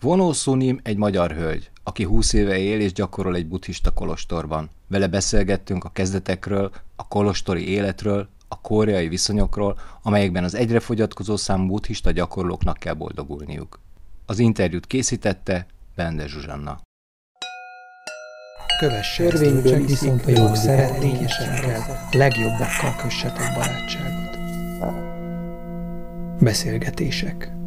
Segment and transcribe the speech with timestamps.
[0.00, 4.70] Vonó Sunim egy magyar hölgy, aki 20 éve él és gyakorol egy buddhista kolostorban.
[4.88, 11.66] Vele beszélgettünk a kezdetekről, a kolostori életről, a koreai viszonyokról, amelyekben az egyre fogyatkozó számú
[11.66, 13.80] buddhista gyakorlóknak kell boldogulniuk.
[14.26, 16.80] Az interjút készítette Bende Zsuzsanna.
[18.78, 24.38] Kövesse Törvényből viszont a jó szeretnényesekkel, legjobbakkal kössetek barátságot.
[26.40, 27.59] Beszélgetések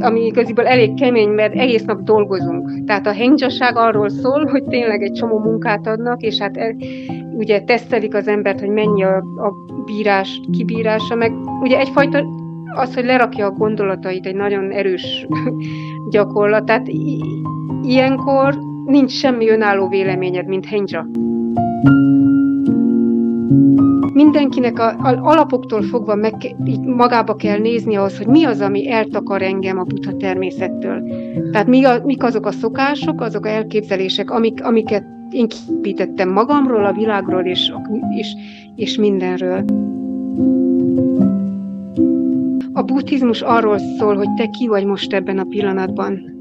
[0.00, 2.84] ami igaziból elég kemény, mert egész nap dolgozunk.
[2.86, 6.76] Tehát a hengyaság arról szól, hogy tényleg egy csomó munkát adnak, és hát el,
[7.32, 9.52] ugye tesztelik az embert, hogy mennyi a, a
[9.84, 12.24] bírás, kibírása, meg ugye egyfajta
[12.74, 15.26] az, hogy lerakja a gondolatait, egy nagyon erős
[16.10, 16.64] gyakorlat.
[16.64, 16.88] Tehát
[17.82, 21.06] ilyenkor nincs semmi önálló véleményed, mint hengya
[24.18, 28.90] mindenkinek a, a alapoktól fogva meg, így magába kell nézni ahhoz, hogy mi az, ami
[28.90, 31.02] eltakar engem a buddha természettől.
[31.52, 36.84] Tehát mi a, mik azok a szokások, azok a elképzelések, amik, amiket én kipítettem magamról,
[36.84, 37.72] a világról és,
[38.16, 38.34] és,
[38.76, 39.64] és mindenről.
[42.72, 46.36] A buddhizmus arról szól, hogy te ki vagy most ebben a pillanatban.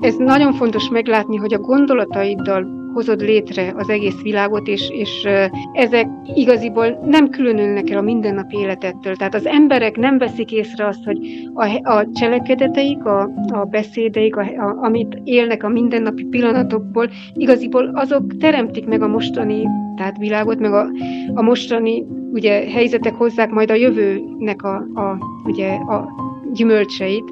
[0.00, 5.28] Ez nagyon fontos meglátni, hogy a gondolataiddal hozod létre az egész világot, és, és
[5.72, 9.16] ezek igaziból nem különülnek el a mindennapi életettől.
[9.16, 11.18] Tehát az emberek nem veszik észre azt, hogy
[11.54, 18.36] a, a cselekedeteik, a, a beszédeik, a, a, amit élnek a mindennapi pillanatokból, igaziból azok
[18.36, 20.86] teremtik meg a mostani tehát világot, meg a,
[21.34, 26.08] a mostani ugye, helyzetek hozzák majd a jövőnek a, a, ugye, a
[26.52, 27.24] gyümölcseit.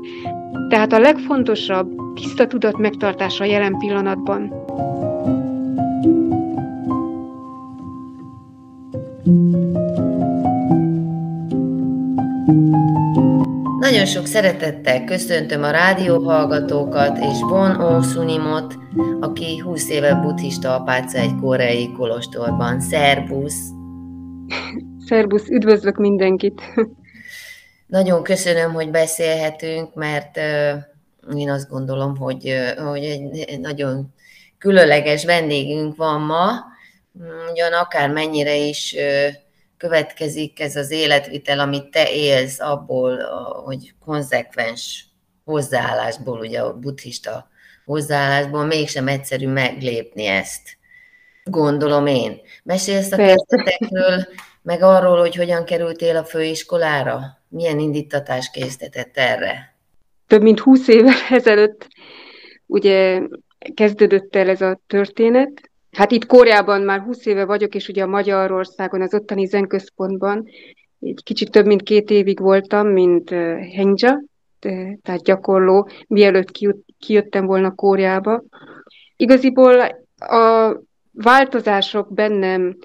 [0.68, 4.52] Tehát a legfontosabb tiszta tudat megtartása a jelen pillanatban.
[13.78, 18.78] Nagyon sok szeretettel köszöntöm a rádióhallgatókat és Bon Osunimot,
[19.20, 22.80] aki 20 éve buddhista apáca egy koreai kolostorban.
[22.80, 23.70] Szerbusz!
[25.06, 26.62] Szerbusz, üdvözlök mindenkit!
[27.86, 30.36] Nagyon köszönöm, hogy beszélhetünk, mert
[31.36, 34.14] én azt gondolom, hogy, hogy egy nagyon
[34.58, 36.50] különleges vendégünk van ma,
[37.50, 38.96] ugyan akár mennyire is
[39.76, 43.16] következik ez az életvitel, amit te élsz abból,
[43.64, 45.04] hogy konzekvens
[45.44, 47.48] hozzáállásból, ugye a buddhista
[47.84, 50.76] hozzáállásból mégsem egyszerű meglépni ezt.
[51.44, 52.40] Gondolom én.
[52.62, 54.26] Mesélsz a kezdetekről,
[54.62, 57.20] meg arról, hogy hogyan kerültél a főiskolára?
[57.48, 59.76] Milyen indítatás készített erre?
[60.26, 61.88] Több mint húsz évvel ezelőtt
[62.66, 63.20] ugye
[63.74, 65.67] kezdődött el ez a történet,
[65.98, 70.48] Hát itt Koreában már 20 éve vagyok, és ugye a Magyarországon, az ottani zenközpontban
[71.00, 73.30] egy kicsit több mint két évig voltam, mint
[73.74, 74.22] hengja,
[75.02, 76.50] tehát gyakorló, mielőtt
[76.98, 78.42] kijöttem volna Kóreába.
[79.16, 79.80] Igaziból
[80.18, 80.76] a
[81.12, 82.76] változások bennem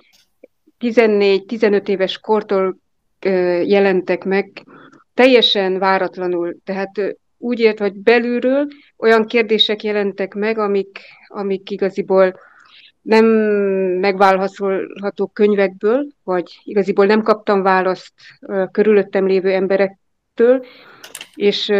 [0.79, 2.77] 14-15 éves kortól
[3.63, 4.63] jelentek meg,
[5.13, 6.57] teljesen váratlanul.
[6.63, 12.35] Tehát úgy ért, hogy belülről olyan kérdések jelentek meg, amik, amik igaziból
[13.03, 13.25] nem
[13.99, 18.13] megválaszolható könyvekből, vagy igaziból nem kaptam választ
[18.71, 20.65] körülöttem lévő emberektől,
[21.35, 21.71] és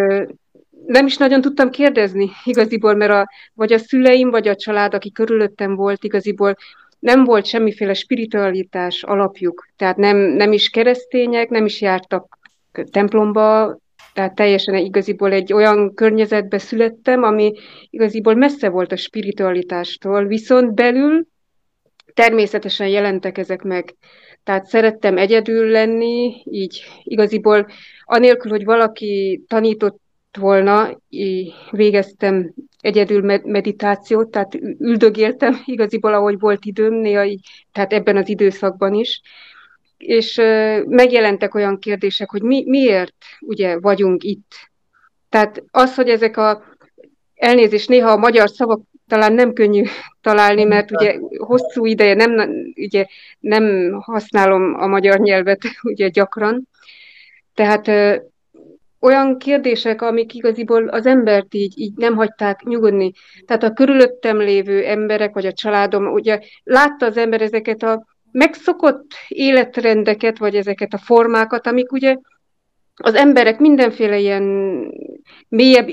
[0.86, 5.12] nem is nagyon tudtam kérdezni igaziból, mert a, vagy a szüleim, vagy a család, aki
[5.12, 6.56] körülöttem volt, igaziból
[7.00, 9.68] nem volt semmiféle spiritualitás alapjuk.
[9.76, 12.38] Tehát nem, nem is keresztények, nem is jártak
[12.92, 13.78] templomba,
[14.14, 17.54] tehát teljesen igaziból egy olyan környezetbe születtem, ami
[17.90, 21.28] igaziból messze volt a spiritualitástól, viszont belül
[22.14, 23.96] természetesen jelentek ezek meg.
[24.44, 27.68] Tehát szerettem egyedül lenni, így igaziból
[28.04, 30.02] anélkül, hogy valaki tanított
[30.40, 31.00] volna,
[31.72, 38.94] végeztem egyedül meditációt, tehát üldögéltem igaziból, ahogy volt időm, néha így, tehát ebben az időszakban
[38.94, 39.22] is
[39.98, 40.36] és
[40.86, 44.52] megjelentek olyan kérdések, hogy mi, miért ugye vagyunk itt.
[45.30, 46.64] Tehát az, hogy ezek a
[47.36, 49.84] elnézést, néha a magyar szavak talán nem könnyű
[50.22, 53.06] találni, mert ugye hosszú ideje nem, ugye
[53.40, 55.60] nem használom a magyar nyelvet
[55.92, 56.68] ugye gyakran.
[57.54, 58.16] Tehát ö,
[59.00, 63.12] olyan kérdések, amik igaziból az embert így, így nem hagyták nyugodni.
[63.46, 69.12] Tehát a körülöttem lévő emberek, vagy a családom, ugye látta az ember ezeket a megszokott
[69.28, 72.18] életrendeket, vagy ezeket a formákat, amik ugye
[72.96, 74.44] az emberek mindenféle ilyen
[75.48, 75.90] mélyebb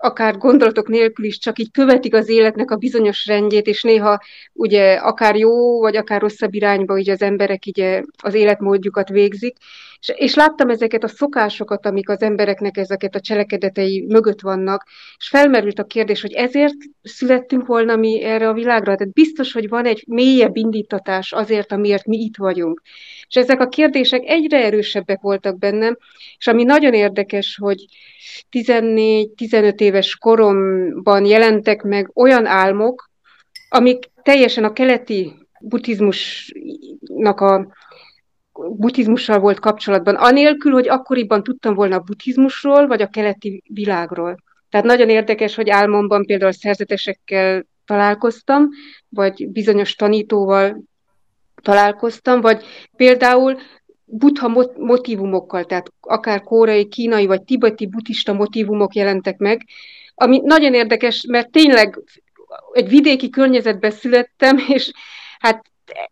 [0.00, 4.20] akár gondolatok nélkül is csak így követik az életnek a bizonyos rendjét, és néha
[4.52, 9.56] ugye akár jó, vagy akár rosszabb irányba ugye az emberek ugye az életmódjukat végzik.
[10.00, 14.86] És, és láttam ezeket a szokásokat, amik az embereknek ezeket a cselekedetei mögött vannak,
[15.18, 18.96] és felmerült a kérdés, hogy ezért születtünk volna mi erre a világra.
[18.96, 22.82] Tehát biztos, hogy van egy mélyebb indítatás azért, amiért mi itt vagyunk.
[23.28, 25.96] És ezek a kérdések egyre erősebbek voltak bennem,
[26.38, 27.84] és ami nagyon érdekes, hogy
[28.50, 33.10] 14-15 éves koromban jelentek meg olyan álmok,
[33.68, 37.66] amik teljesen a keleti buddhizmusnak a
[38.52, 44.36] buddhizmussal volt kapcsolatban, anélkül, hogy akkoriban tudtam volna a buddhizmusról, vagy a keleti világról.
[44.70, 48.68] Tehát nagyon érdekes, hogy álmomban például szerzetesekkel találkoztam,
[49.08, 50.82] vagy bizonyos tanítóval
[51.62, 52.64] találkoztam, vagy
[52.96, 53.58] például
[54.06, 59.66] buddha motivumokkal, tehát akár kórai, kínai vagy tibeti buddhista motivumok jelentek meg,
[60.14, 62.00] ami nagyon érdekes, mert tényleg
[62.72, 64.92] egy vidéki környezetben születtem, és
[65.38, 65.64] hát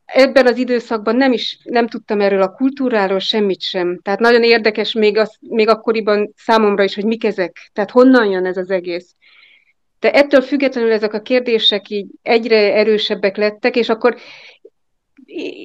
[0.05, 4.01] ebben az időszakban nem is nem tudtam erről a kultúráról semmit sem.
[4.03, 7.71] Tehát nagyon érdekes még, az, még akkoriban számomra is, hogy mik ezek.
[7.73, 9.15] Tehát honnan jön ez az egész.
[10.01, 14.17] De ettől függetlenül ezek a kérdések így egyre erősebbek lettek, és akkor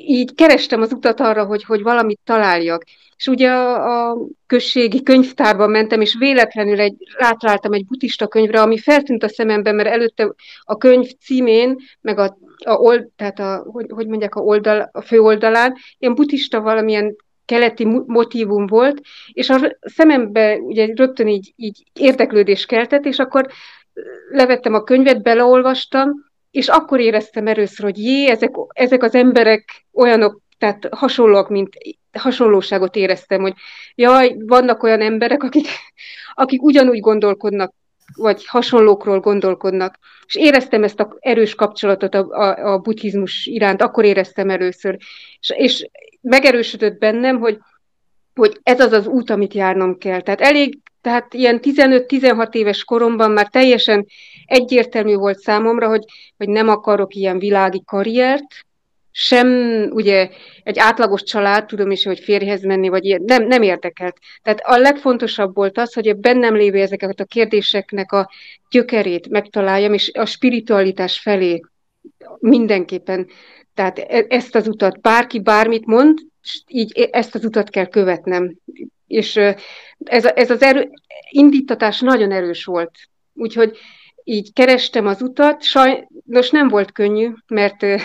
[0.07, 2.83] így kerestem az utat arra, hogy, hogy valamit találjak.
[3.17, 4.17] És ugye a, a
[4.47, 9.89] községi könyvtárban mentem, és véletlenül egy, rátaláltam egy buddhista könyvre, ami feltűnt a szememben, mert
[9.89, 14.89] előtte a könyv címén, meg a, a, old, tehát a, hogy, hogy mondják, a, oldal,
[14.91, 17.15] a fő oldalán, ilyen buddhista valamilyen
[17.45, 19.01] keleti motívum volt,
[19.31, 23.47] és a szemembe ugye rögtön így, így érdeklődés keltett, és akkor
[24.29, 30.41] levettem a könyvet, beleolvastam, és akkor éreztem először, hogy jé, ezek, ezek az emberek olyanok,
[30.57, 31.77] tehát hasonlóak, mint
[32.11, 33.53] hasonlóságot éreztem, hogy
[33.95, 35.67] jaj, vannak olyan emberek, akik,
[36.33, 37.73] akik ugyanúgy gondolkodnak,
[38.15, 39.99] vagy hasonlókról gondolkodnak.
[40.25, 44.97] És éreztem ezt a erős kapcsolatot a, a, a buddhizmus iránt, akkor éreztem először.
[45.39, 45.89] És, és
[46.21, 47.57] megerősödött bennem, hogy,
[48.35, 50.21] hogy ez az az út, amit járnom kell.
[50.21, 54.05] Tehát elég, tehát ilyen 15-16 éves koromban már teljesen
[54.45, 56.03] egyértelmű volt számomra, hogy,
[56.37, 58.65] hogy nem akarok ilyen világi karriert,
[59.11, 59.47] sem
[59.91, 60.29] ugye
[60.63, 64.17] egy átlagos család, tudom is, hogy férjhez menni, vagy ilyen, nem, nem érdekelt.
[64.41, 68.29] Tehát a legfontosabb volt az, hogy a bennem lévő ezeket a kérdéseknek a
[68.69, 71.61] gyökerét megtaláljam, és a spiritualitás felé
[72.39, 73.27] mindenképpen,
[73.73, 76.19] tehát e, ezt az utat, bárki bármit mond,
[76.67, 78.55] így ezt az utat kell követnem.
[79.09, 79.35] És
[80.03, 80.89] ez, ez az erő,
[81.29, 82.91] indítatás nagyon erős volt.
[83.33, 83.77] Úgyhogy
[84.23, 87.85] így kerestem az utat, sajnos nem volt könnyű, mert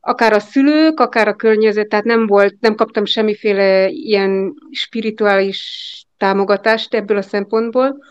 [0.00, 6.94] akár a szülők, akár a környezet, tehát nem volt, nem kaptam semmiféle ilyen spirituális támogatást
[6.94, 8.04] ebből a szempontból.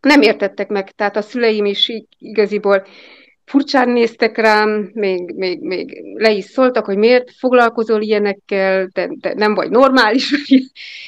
[0.00, 2.86] Nem értettek meg, tehát a szüleim is igaziból
[3.46, 9.34] furcsán néztek rám, még, még, még le is szóltak, hogy miért foglalkozol ilyenekkel, de, de
[9.34, 10.32] nem vagy normális,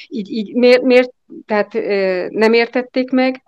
[0.07, 1.11] így, így miért, miért,
[1.45, 1.73] tehát
[2.29, 3.41] nem értették meg.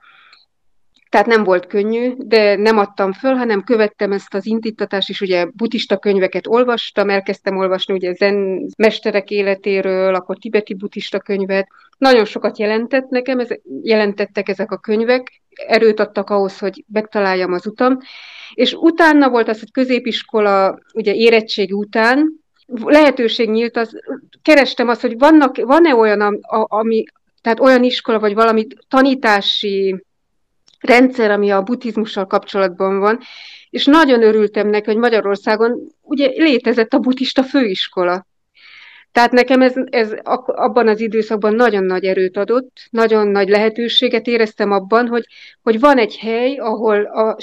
[1.09, 5.45] Tehát nem volt könnyű, de nem adtam föl, hanem követtem ezt az indítatást, és ugye
[5.45, 11.67] buddhista könyveket olvastam, elkezdtem olvasni ugye zen mesterek életéről, akkor tibeti buddhista könyvet.
[11.97, 13.49] Nagyon sokat jelentett nekem, ez,
[13.81, 17.97] jelentettek ezek a könyvek, erőt adtak ahhoz, hogy megtaláljam az utam.
[18.53, 22.39] És utána volt az, hogy középiskola, ugye érettségi után,
[22.83, 23.99] lehetőség nyílt, az,
[24.41, 27.03] kerestem azt, hogy vannak, van-e olyan, ami,
[27.41, 30.03] tehát olyan iskola, vagy valami tanítási
[30.79, 33.19] rendszer, ami a buddhizmussal kapcsolatban van,
[33.69, 38.25] és nagyon örültem neki, hogy Magyarországon ugye létezett a buddhista főiskola.
[39.11, 40.13] Tehát nekem ez, ez
[40.45, 45.25] abban az időszakban nagyon nagy erőt adott, nagyon nagy lehetőséget éreztem abban, hogy,
[45.61, 47.37] hogy van egy hely, ahol a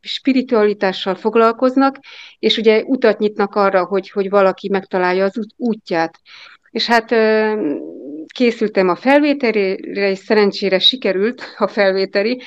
[0.00, 1.98] spiritualitással foglalkoznak,
[2.38, 6.20] és ugye utat nyitnak arra, hogy, hogy valaki megtalálja az útját.
[6.70, 7.14] És hát
[8.34, 12.42] készültem a felvételére, és szerencsére sikerült a felvételi.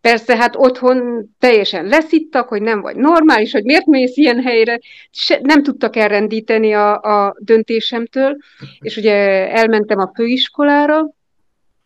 [0.00, 4.78] Persze, hát otthon teljesen leszittak, hogy nem vagy normális, hogy miért mész ilyen helyre.
[5.10, 8.36] Se, nem tudtak elrendíteni a, a döntésemtől,
[8.80, 9.14] és ugye
[9.50, 11.10] elmentem a főiskolára.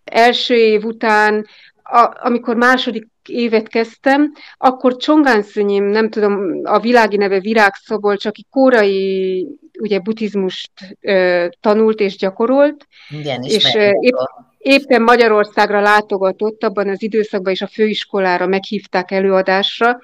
[0.04, 1.46] Első év után,
[1.82, 8.46] a, amikor második évet kezdtem, akkor Csongánszönyém, nem tudom, a világi neve Virágszobol, csak egy
[8.50, 9.46] kórai
[9.78, 12.86] ugye buddhizmust ö, tanult és gyakorolt.
[13.20, 14.14] Igen, és épp,
[14.62, 20.00] éppen Magyarországra látogatott abban az időszakban, és a főiskolára meghívták előadásra,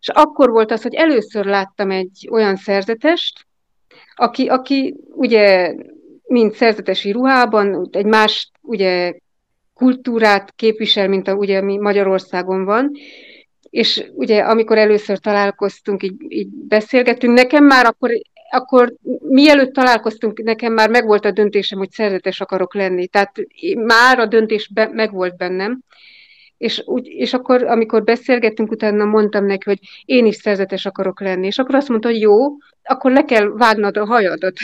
[0.00, 3.46] és akkor volt az, hogy először láttam egy olyan szerzetest,
[4.14, 5.74] aki, aki ugye
[6.22, 9.14] mint szerzetesi ruhában, egy más ugye
[9.74, 12.90] kultúrát képvisel, mint a, ugye mi Magyarországon van,
[13.70, 18.10] és ugye amikor először találkoztunk, így, így beszélgettünk, nekem már akkor,
[18.52, 18.94] akkor
[19.28, 23.06] mielőtt találkoztunk, nekem már megvolt a döntésem, hogy szerzetes akarok lenni.
[23.06, 23.32] Tehát
[23.76, 25.80] már a döntés be, megvolt bennem.
[26.56, 31.46] És, úgy, és akkor, amikor beszélgettünk, utána mondtam neki, hogy én is szerzetes akarok lenni.
[31.46, 34.56] És akkor azt mondta, hogy jó, akkor le kell vágnod a hajadat.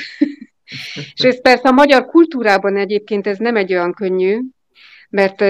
[1.14, 4.38] és ez persze a magyar kultúrában egyébként ez nem egy olyan könnyű,
[5.10, 5.40] mert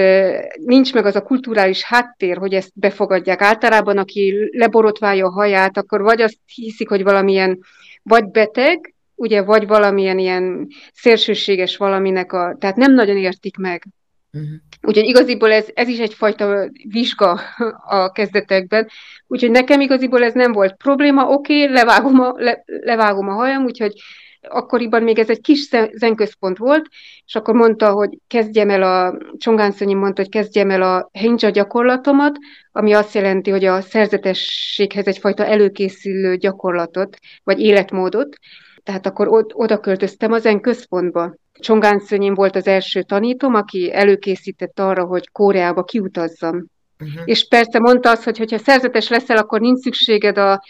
[0.65, 3.41] nincs meg az a kulturális háttér, hogy ezt befogadják.
[3.41, 7.59] Általában, aki leborotválja a haját, akkor vagy azt hiszik, hogy valamilyen
[8.03, 13.87] vagy beteg, ugye, vagy valamilyen ilyen szélsőséges valaminek a, tehát nem nagyon értik meg.
[14.31, 14.49] Uh-huh.
[14.81, 17.39] Úgyhogy igaziból ez, ez is egyfajta vizsga
[17.85, 18.87] a kezdetekben.
[19.27, 23.63] Úgyhogy nekem igaziból ez nem volt probléma, oké, okay, levágom, a, le, levágom a hajam,
[23.63, 23.93] úgyhogy
[24.41, 26.87] akkoriban még ez egy kis zenközpont volt,
[27.25, 32.37] és akkor mondta, hogy kezdjem el a, Csongánszonyi mondta, hogy kezdjem el a hinja gyakorlatomat,
[32.71, 38.37] ami azt jelenti, hogy a szerzetességhez egyfajta előkészülő gyakorlatot, vagy életmódot,
[38.83, 41.35] tehát akkor oda költöztem az zen központba.
[41.59, 46.65] Csongán Szönyén volt az első tanítom, aki előkészített arra, hogy Koreába kiutazzam.
[46.99, 47.21] Uh-huh.
[47.25, 50.63] És persze mondta azt, hogy ha szerzetes leszel, akkor nincs szükséged a,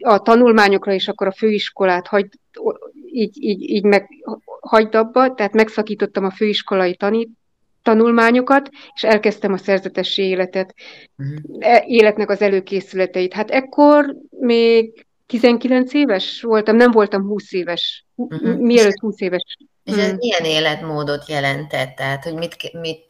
[0.00, 2.32] a tanulmányokra, és akkor a főiskolát hagyd,
[3.16, 4.08] így, így, így meg,
[4.60, 7.28] hagyd abba, tehát megszakítottam a főiskolai tanít,
[7.82, 10.74] tanulmányokat, és elkezdtem a szerzetesi életet,
[11.18, 11.90] uh-huh.
[11.90, 13.32] életnek az előkészületeit.
[13.32, 18.56] Hát ekkor még 19 éves voltam, nem voltam 20 éves, uh-huh.
[18.56, 19.56] mielőtt 20 éves.
[19.84, 20.16] És ez hmm.
[20.16, 21.94] milyen életmódot jelentett?
[21.96, 23.04] Tehát, hogy mit, mit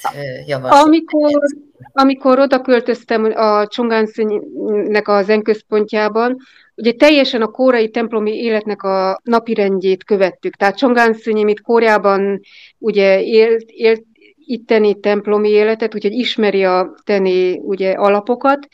[0.46, 0.86] javasolt?
[0.86, 1.42] Amikor,
[1.92, 6.36] amikor oda költöztem a Csongánszönynek a zenközpontjában,
[6.74, 10.54] ugye teljesen a kórai templomi életnek a napirendjét követtük.
[10.56, 12.40] Tehát Csongánszönyi, mint Kóreában
[12.78, 14.04] ugye élt, élt
[14.46, 18.68] itteni templomi életet, úgyhogy ismeri a teni ugye alapokat,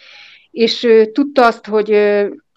[0.50, 1.96] és tudta azt, hogy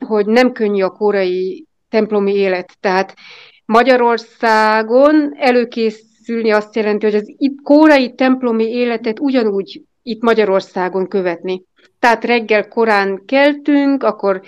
[0.05, 2.77] hogy nem könnyű a kórai templomi élet.
[2.79, 3.15] Tehát
[3.65, 7.33] Magyarországon előkészülni azt jelenti, hogy az
[7.63, 11.63] kórai templomi életet ugyanúgy itt Magyarországon követni.
[11.99, 14.41] Tehát reggel korán keltünk, akkor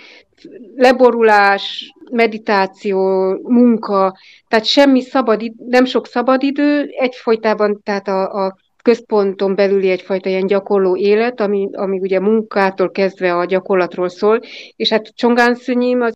[0.76, 4.16] leborulás, meditáció, munka,
[4.48, 10.96] tehát semmi szabad, nem sok szabadidő, egyfolytában, tehát a, a központon belüli egyfajta ilyen gyakorló
[10.96, 14.40] élet, ami, ami ugye munkától kezdve a gyakorlatról szól,
[14.76, 16.14] és hát Csongán Szönyim az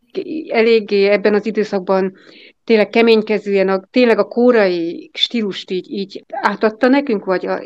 [0.48, 2.12] eléggé ebben az időszakban
[2.64, 7.60] tényleg keménykezően, a, tényleg a kórai stílust így, így átadta nekünk, vagy a,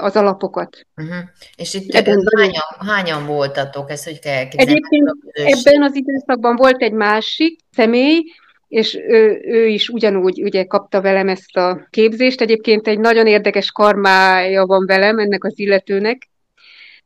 [0.00, 0.86] az alapokat.
[0.96, 1.16] Uh-huh.
[1.56, 4.70] És itt ebben hányan, hányan voltatok, ezt hogy kell elképzelni?
[4.70, 8.22] Egyébként ebben az időszakban volt egy másik személy,
[8.68, 12.40] és ő, ő is ugyanúgy ugye kapta velem ezt a képzést.
[12.40, 16.28] Egyébként egy nagyon érdekes karmája van velem ennek az illetőnek,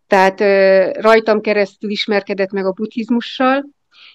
[0.06, 0.40] tehát
[1.00, 3.64] rajtam keresztül ismerkedett meg a buddhizmussal.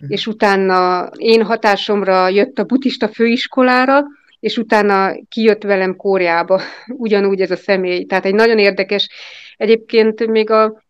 [0.08, 4.03] És utána én hatásomra jött a buddhista főiskolára,
[4.39, 8.05] és utána kijött velem Kóreába, ugyanúgy ez a személy.
[8.05, 9.10] Tehát egy nagyon érdekes,
[9.58, 10.84] egyébként még a,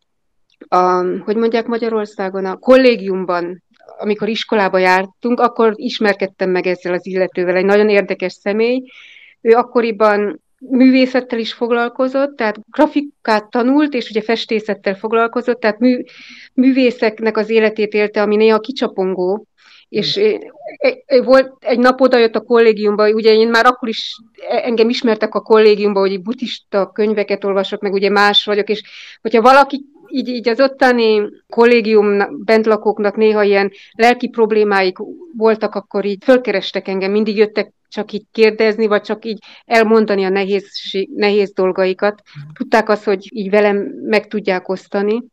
[0.68, 3.64] a hogy mondják Magyarországon, a kollégiumban
[4.02, 8.84] amikor iskolába jártunk, akkor ismerkedtem meg ezzel az illetővel, egy nagyon érdekes személy.
[9.42, 16.04] Ő akkoriban művészettel is foglalkozott, tehát grafikát tanult, és ugye festészettel foglalkozott, tehát mű,
[16.54, 19.46] művészeknek az életét élte, ami néha kicsapongó,
[19.90, 20.20] és
[21.24, 24.16] volt egy nap odajött a kollégiumba, ugye én már akkor is
[24.48, 28.82] engem ismertek a kollégiumba, hogy buddhista könyveket olvasok, meg ugye más vagyok, és
[29.22, 34.98] hogyha valaki így, így az ottani kollégium bentlakóknak néha ilyen lelki problémáik
[35.38, 40.30] voltak, akkor így fölkerestek engem, mindig jöttek csak így kérdezni, vagy csak így elmondani a
[40.30, 40.66] nehéz,
[41.16, 42.22] nehéz dolgaikat.
[42.54, 45.24] Tudták azt, hogy így velem meg tudják osztani.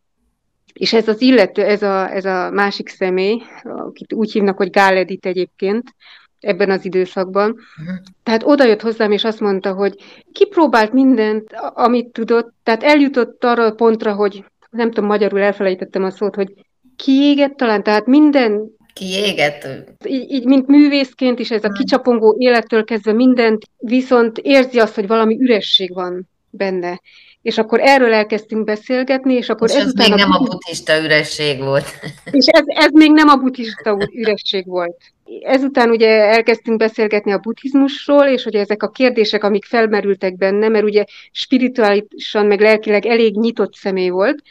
[0.72, 5.26] És ez az illető, ez a, ez a másik személy, akit úgy hívnak, hogy Gáledit
[5.26, 5.94] egyébként,
[6.40, 7.50] ebben az időszakban.
[7.50, 7.96] Uh-huh.
[8.22, 9.94] Tehát oda jött hozzám, és azt mondta, hogy
[10.32, 16.10] kipróbált mindent, amit tudott, tehát eljutott arra a pontra, hogy nem tudom, magyarul elfelejtettem a
[16.10, 16.54] szót, hogy
[16.96, 19.68] kiégett talán, tehát minden kiégett.
[20.04, 25.06] Így, így, mint művészként is ez a kicsapongó élettől kezdve mindent, viszont érzi azt, hogy
[25.06, 27.00] valami üresség van benne.
[27.42, 31.58] És akkor erről elkezdtünk beszélgetni, és akkor és ez még a nem a buddhista üresség
[31.58, 31.86] volt.
[32.38, 34.96] És ez, ez még nem a buddhista üresség volt.
[35.42, 40.84] Ezután ugye elkezdtünk beszélgetni a buddhizmusról, és hogy ezek a kérdések, amik felmerültek benne, mert
[40.84, 44.42] ugye spirituálisan, meg lelkileg elég nyitott személy volt,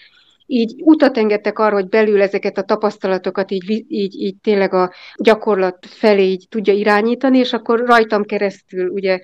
[0.48, 5.86] így utat engedtek arra, hogy belül ezeket a tapasztalatokat így, így, így tényleg a gyakorlat
[5.90, 9.20] felé így tudja irányítani, és akkor rajtam keresztül ugye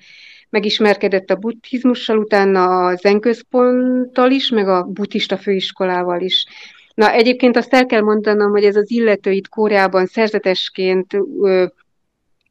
[0.50, 6.46] megismerkedett a buddhizmussal, utána a zenközponttal is, meg a buddhista főiskolával is.
[6.94, 11.64] Na egyébként azt el kell mondanom, hogy ez az illető itt Kóreában szerzetesként ö,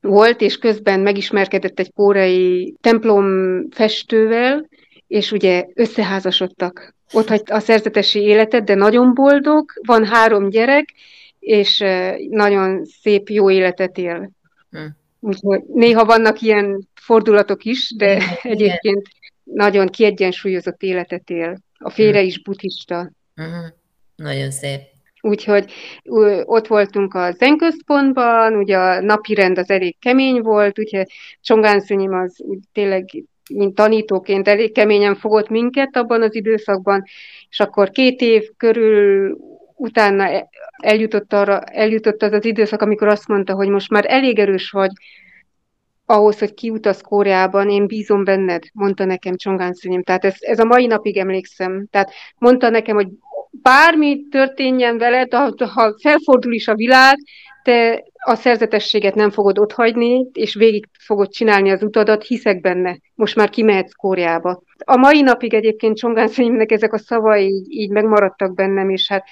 [0.02, 3.26] volt, és közben megismerkedett egy kórai templom
[3.72, 4.70] festővel,
[5.08, 6.96] és ugye összeházasodtak.
[7.14, 10.94] Ott hagyta a szerzetesi életet, de nagyon boldog, van három gyerek,
[11.40, 11.84] és
[12.30, 14.32] nagyon szép, jó életet él.
[14.72, 14.80] Hm.
[15.20, 18.28] Úgyhogy néha vannak ilyen fordulatok is, de Igen.
[18.54, 19.08] egyébként
[19.44, 21.58] nagyon kiegyensúlyozott életet él.
[21.78, 22.26] A félre hm.
[22.26, 23.12] is buddhista.
[23.36, 23.66] Uh-huh.
[24.16, 24.82] Nagyon szép.
[25.22, 25.72] Úgyhogy
[26.44, 31.08] ott voltunk a zenközpontban, ugye a napi rend az elég kemény volt, úgyhogy
[31.42, 33.06] Csongán az úgy tényleg
[33.54, 37.04] mint tanítóként elég keményen fogott minket abban az időszakban,
[37.50, 39.38] és akkor két év körül
[39.76, 44.40] utána e, eljutott, arra, eljutott az az időszak, amikor azt mondta, hogy most már elég
[44.40, 44.92] erős vagy
[46.06, 50.04] ahhoz, hogy kiutaz Koreában, én bízom benned, mondta nekem Csongán szünyim.
[50.04, 51.88] Tehát ez, ez a mai napig emlékszem.
[51.92, 53.08] Tehát mondta nekem, hogy
[53.52, 57.18] bármi történjen veled, ha, ha felfordul is a világ,
[57.64, 62.98] te a szerzetességet nem fogod otthagyni, és végig fogod csinálni az utadat, hiszek benne.
[63.16, 64.64] Most már kimehetsz Kóriába.
[64.86, 69.24] A mai napig egyébként Csongán Szényimnek ezek a szavai így, így megmaradtak bennem, és hát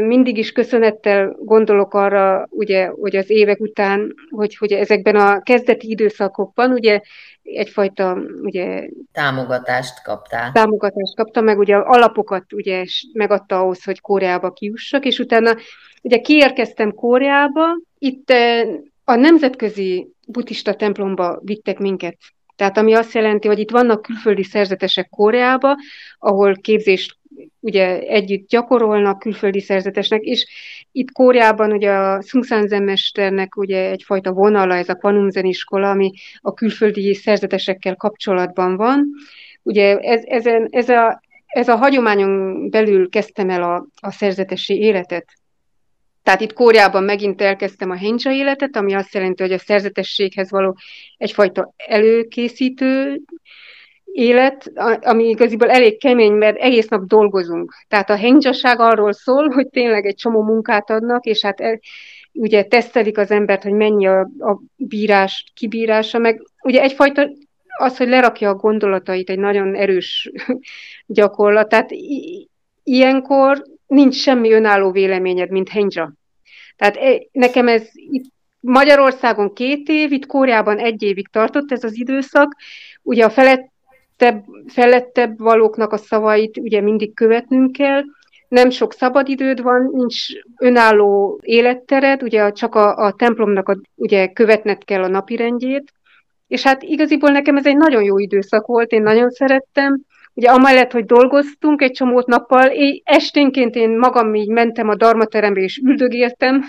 [0.00, 5.90] mindig is köszönettel gondolok arra, ugye, hogy az évek után, hogy, hogy ezekben a kezdeti
[5.90, 7.00] időszakokban ugye
[7.42, 10.52] egyfajta ugye, támogatást kaptál.
[10.52, 15.54] Támogatást kaptam, meg ugye alapokat ugye megadta ahhoz, hogy Koreába kiussak, és utána
[16.08, 18.32] ugye kiérkeztem Koreába, itt
[19.04, 22.16] a nemzetközi buddhista templomba vittek minket.
[22.56, 25.76] Tehát ami azt jelenti, hogy itt vannak külföldi szerzetesek Koreába,
[26.18, 27.16] ahol képzést
[27.60, 30.46] ugye együtt gyakorolnak külföldi szerzetesnek, és
[30.92, 36.54] itt Kóriában ugye a Szungszán mesternek ugye egyfajta vonala, ez a Kvanumzen iskola, ami a
[36.54, 39.06] külföldi szerzetesekkel kapcsolatban van.
[39.62, 45.37] Ugye ez, ezen, ez, a, ez a hagyományon belül kezdtem el a, a szerzetesi életet.
[46.28, 50.76] Tehát itt Kóriában megint elkezdtem a henja életet, ami azt jelenti, hogy a szerzetességhez való
[51.16, 53.20] egyfajta előkészítő
[54.04, 57.74] élet, ami igaziból elég kemény, mert egész nap dolgozunk.
[57.88, 61.80] Tehát a hengyaság arról szól, hogy tényleg egy csomó munkát adnak, és hát el,
[62.32, 67.28] ugye tesztelik az embert, hogy mennyi a, a bírás, kibírása, meg ugye egyfajta
[67.78, 70.30] az, hogy lerakja a gondolatait, egy nagyon erős
[71.06, 71.68] gyakorlat.
[71.68, 72.48] Tehát i-
[72.82, 76.17] ilyenkor nincs semmi önálló véleményed, mint hengya.
[76.78, 78.24] Tehát e, nekem ez itt
[78.60, 82.56] Magyarországon két év, itt Kóriában egy évig tartott ez az időszak.
[83.02, 83.76] Ugye a felett
[84.18, 88.02] felettebb, felettebb valóknak a szavait ugye mindig követnünk kell,
[88.48, 90.26] nem sok szabadidőd van, nincs
[90.58, 95.92] önálló élettered, ugye csak a, a templomnak a, ugye követned kell a napirendjét,
[96.46, 100.00] és hát igaziból nekem ez egy nagyon jó időszak volt, én nagyon szerettem,
[100.38, 105.60] Ugye amellett, hogy dolgoztunk egy csomót nappal, én, esténként én magam így mentem a darmaterembe
[105.60, 106.64] és üldögéltem.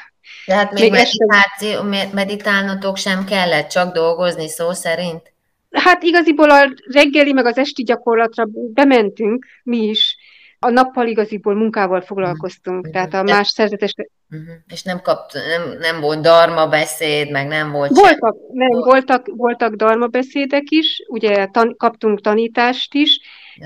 [0.46, 2.10] Tehát még, még meditáció, este...
[2.14, 5.34] meditálnotok sem kellett, csak dolgozni szó szerint?
[5.72, 10.18] Hát igaziból a reggeli meg az esti gyakorlatra bementünk mi is,
[10.60, 12.94] a nappal igaziból munkával foglalkoztunk, uh-huh.
[12.94, 13.94] tehát a más szerzetes...
[14.32, 14.48] Uh-huh.
[14.68, 17.92] És nem, kapt, nem, nem volt darma beszéd, meg nem volt...
[17.92, 18.48] Voltak, sem...
[18.52, 23.20] nem, voltak, voltak darma beszédek is, ugye tan, kaptunk tanítást is.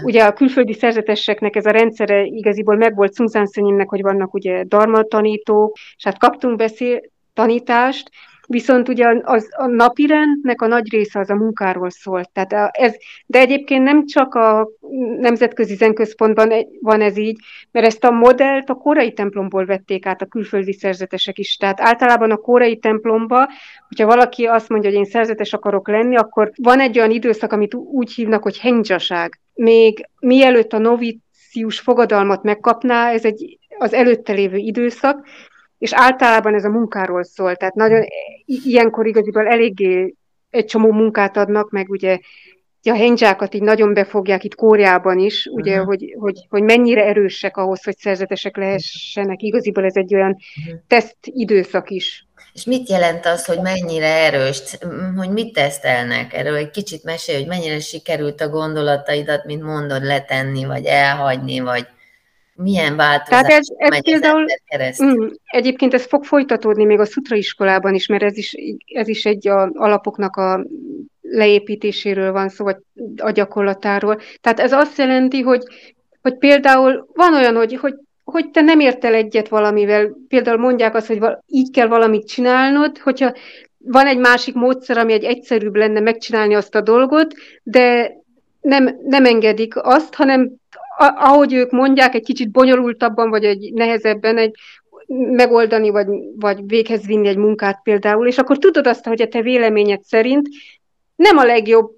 [0.04, 3.48] Ugye a külföldi szerzeteseknek ez a rendszere igaziból megvolt Szungzán
[3.86, 7.02] hogy vannak ugye darma tanítók, és hát kaptunk beszél,
[7.34, 8.10] tanítást,
[8.48, 12.30] Viszont ugye az, a napirendnek a nagy része az a munkáról szólt.
[12.32, 14.70] Tehát ez, de egyébként nem csak a
[15.20, 17.40] Nemzetközi Zenközpontban van ez így,
[17.72, 21.58] mert ezt a modellt a korai templomból vették át a külföldi szerzetesek is.
[21.58, 23.48] Tehát általában a korai templomba,
[23.88, 27.74] hogyha valaki azt mondja, hogy én szerzetes akarok lenni, akkor van egy olyan időszak, amit
[27.74, 29.43] úgy hívnak, hogy hengyaság.
[29.54, 35.28] Még mielőtt a novícius fogadalmat megkapná, ez egy az előtte lévő időszak,
[35.78, 38.04] és általában ez a munkáról szól, tehát nagyon
[38.46, 40.16] ilyenkor igaziból eléggé
[40.50, 42.20] egy csomó munkát adnak, meg ugye
[42.92, 45.88] a hendzsákat így nagyon befogják itt Kóriában is, ugye, uh-huh.
[45.88, 49.42] hogy, hogy, hogy mennyire erősek ahhoz, hogy szerzetesek lehessenek.
[49.42, 50.80] Igaziból ez egy olyan uh-huh.
[50.88, 52.28] teszt időszak is.
[52.54, 54.62] És mit jelent az, hogy mennyire erős,
[55.16, 56.34] hogy mit tesztelnek?
[56.34, 61.88] Erről egy kicsit mesélj, hogy mennyire sikerült a gondolataidat, mint mondod, letenni, vagy elhagyni, vagy
[62.56, 64.46] milyen változás Tehát ez, ez például,
[65.04, 68.56] mm, Egyébként ez fog folytatódni még a Szutra iskolában is, mert ez is,
[68.94, 70.66] ez is egy a, alapoknak a
[71.22, 72.78] leépítéséről van szó, vagy
[73.18, 74.22] a gyakorlatáról.
[74.42, 75.64] Tehát ez azt jelenti, hogy
[76.24, 81.08] hogy például van olyan, hogy, hogy, hogy te nem értel egyet valamivel, például mondják azt,
[81.08, 83.34] hogy így kell valamit csinálnod, hogyha
[83.78, 87.34] van egy másik módszer, ami egy egyszerűbb lenne megcsinálni azt a dolgot,
[87.64, 88.12] de
[88.62, 90.52] nem, nem engedik azt, hanem
[90.98, 94.56] ahogy ők mondják, egy kicsit bonyolultabban, vagy egy nehezebben egy
[95.32, 96.08] megoldani, vagy,
[96.40, 100.48] vagy véghez vinni egy munkát például, és akkor tudod azt, hogy a te véleményed szerint
[101.16, 101.92] nem a legjobb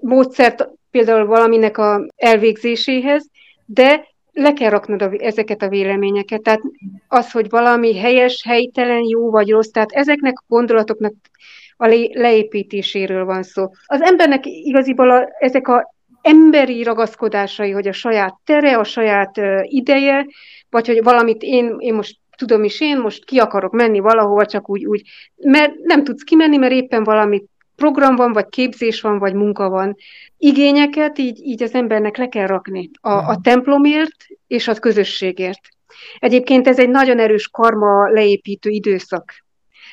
[0.00, 3.30] módszert például valaminek a elvégzéséhez,
[3.66, 6.42] de le kell raknod a, ezeket a véleményeket.
[6.42, 6.60] Tehát
[7.08, 11.14] az, hogy valami helyes, helytelen, jó vagy rossz, tehát ezeknek a gondolatoknak
[11.76, 13.70] a leépítéséről van szó.
[13.86, 19.60] Az embernek igaziból a, ezek a emberi ragaszkodásai, hogy a saját tere, a saját uh,
[19.64, 20.26] ideje,
[20.70, 24.70] vagy hogy valamit én, én most tudom is én, most ki akarok menni valahova, csak
[24.70, 25.02] úgy, úgy,
[25.36, 27.44] mert nem tudsz kimenni, mert éppen valami
[27.76, 29.96] program van, vagy képzés van, vagy munka van.
[30.38, 35.60] Igényeket így, így az embernek le kell rakni a, a templomért és a közösségért.
[36.18, 39.44] Egyébként ez egy nagyon erős karma leépítő időszak.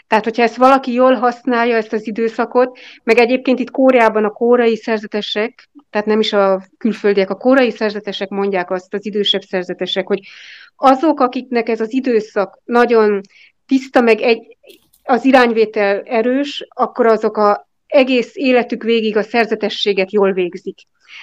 [0.07, 4.75] Tehát, hogyha ezt valaki jól használja, ezt az időszakot, meg egyébként itt Kóreában a kórai
[4.75, 10.19] szerzetesek, tehát nem is a külföldiek, a kórai szerzetesek mondják azt, az idősebb szerzetesek, hogy
[10.75, 13.21] azok, akiknek ez az időszak nagyon
[13.65, 14.57] tiszta, meg egy,
[15.03, 20.79] az irányvétel erős, akkor azok a egész életük végig a szerzetességet jól végzik.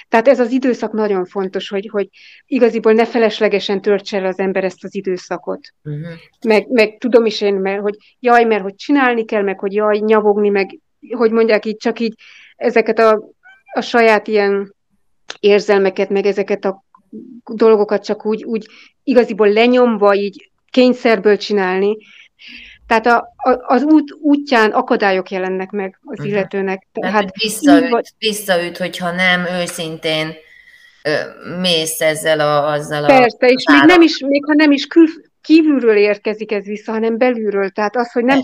[0.07, 2.09] Tehát ez az időszak nagyon fontos, hogy, hogy
[2.45, 5.73] igaziból ne feleslegesen töltse el az ember ezt az időszakot.
[5.83, 6.13] Uh-huh.
[6.45, 9.97] Meg, meg tudom is én, mert hogy jaj, mert hogy csinálni kell, meg hogy jaj,
[9.97, 10.79] nyavogni, meg
[11.11, 12.13] hogy mondják így, csak így
[12.55, 13.29] ezeket a,
[13.73, 14.75] a saját ilyen
[15.39, 16.83] érzelmeket, meg ezeket a
[17.45, 18.67] dolgokat csak úgy, úgy
[19.03, 21.97] igaziból lenyomva, így kényszerből csinálni.
[22.89, 26.27] Tehát a, a, az út útján akadályok jelennek meg az uh-huh.
[26.27, 26.87] illetőnek.
[26.93, 28.09] Tehát, Tehát visszaüt, vagy...
[28.17, 30.33] visszaüt, hogyha nem őszintén
[31.03, 31.11] ö,
[31.59, 33.37] mész ezzel a, azzal Persze, a...
[33.37, 35.05] Persze, és még, nem is, még ha nem is kül,
[35.41, 37.69] kívülről érkezik ez vissza, hanem belülről.
[37.69, 38.39] Tehát az, hogy nem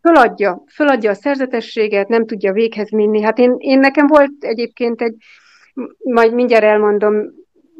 [0.00, 3.22] föladja, föladja a szerzetességet, nem tudja véghez minni.
[3.22, 5.14] Hát én, én nekem volt egyébként egy,
[5.98, 7.14] majd mindjárt elmondom,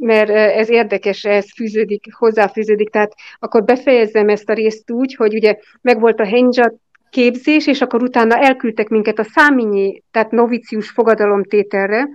[0.02, 5.56] mert ez érdekes, ez fűződik, hozzáfűződik, tehát akkor befejezzem ezt a részt úgy, hogy ugye
[5.80, 6.74] megvolt a henja
[7.10, 12.08] képzés, és akkor utána elküldtek minket a száminyi, tehát novicius fogadalomtételre,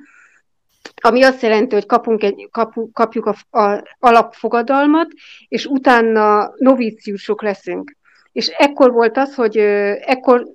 [1.02, 5.08] ami azt jelenti, hogy kapunk egy, kapu, kapjuk a, a alapfogadalmat,
[5.48, 7.96] és utána noviciusok leszünk.
[8.32, 9.58] És ekkor volt az, hogy
[10.00, 10.48] ekkor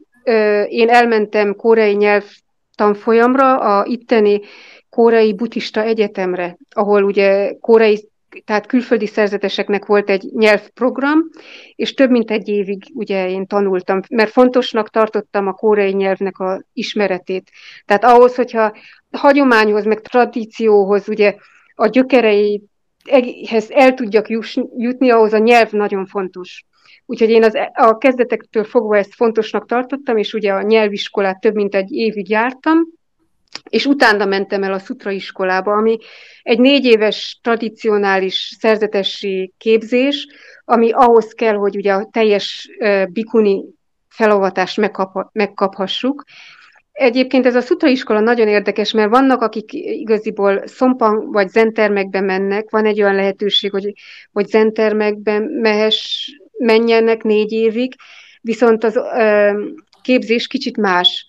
[0.68, 2.24] én elmentem koreai nyelv
[2.74, 4.40] tanfolyamra, a itteni
[4.96, 8.08] Kórai Buddhista Egyetemre, ahol ugye kórai,
[8.44, 11.18] tehát külföldi szerzeteseknek volt egy nyelvprogram,
[11.74, 16.62] és több mint egy évig ugye én tanultam, mert fontosnak tartottam a kórai nyelvnek a
[16.72, 17.50] ismeretét.
[17.84, 18.72] Tehát ahhoz, hogyha
[19.10, 21.34] hagyományhoz, meg tradícióhoz ugye
[21.74, 24.28] a gyökereihez el tudjak
[24.76, 26.64] jutni, ahhoz a nyelv nagyon fontos.
[27.06, 31.74] Úgyhogy én az, a kezdetektől fogva ezt fontosnak tartottam, és ugye a nyelviskolát több mint
[31.74, 33.00] egy évig jártam,
[33.70, 35.98] és utána mentem el a Szutra iskolába, ami
[36.42, 40.26] egy négy éves tradicionális szerzetesi képzés,
[40.64, 42.68] ami ahhoz kell, hogy ugye a teljes
[43.12, 43.64] bikuni
[44.08, 46.24] felolvatást megkap, megkaphassuk.
[46.92, 52.70] Egyébként ez a Szutra iskola nagyon érdekes, mert vannak, akik igaziból szompan vagy zentermekbe mennek,
[52.70, 53.92] van egy olyan lehetőség, hogy,
[54.32, 57.94] hogy zentermekbe mehess, menjenek négy évig,
[58.40, 59.00] viszont az
[60.02, 61.26] képzés kicsit más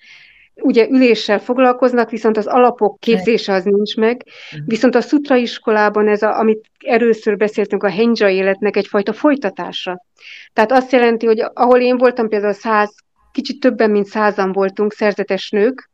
[0.55, 4.25] ugye üléssel foglalkoznak, viszont az alapok képzése az nincs meg.
[4.51, 4.61] Mhm.
[4.65, 10.05] Viszont a Sutra iskolában ez, a, amit először beszéltünk, a henja életnek egyfajta folytatása.
[10.53, 12.95] Tehát azt jelenti, hogy ahol én voltam például száz,
[13.31, 15.89] kicsit többen, mint százan voltunk szerzetes nők,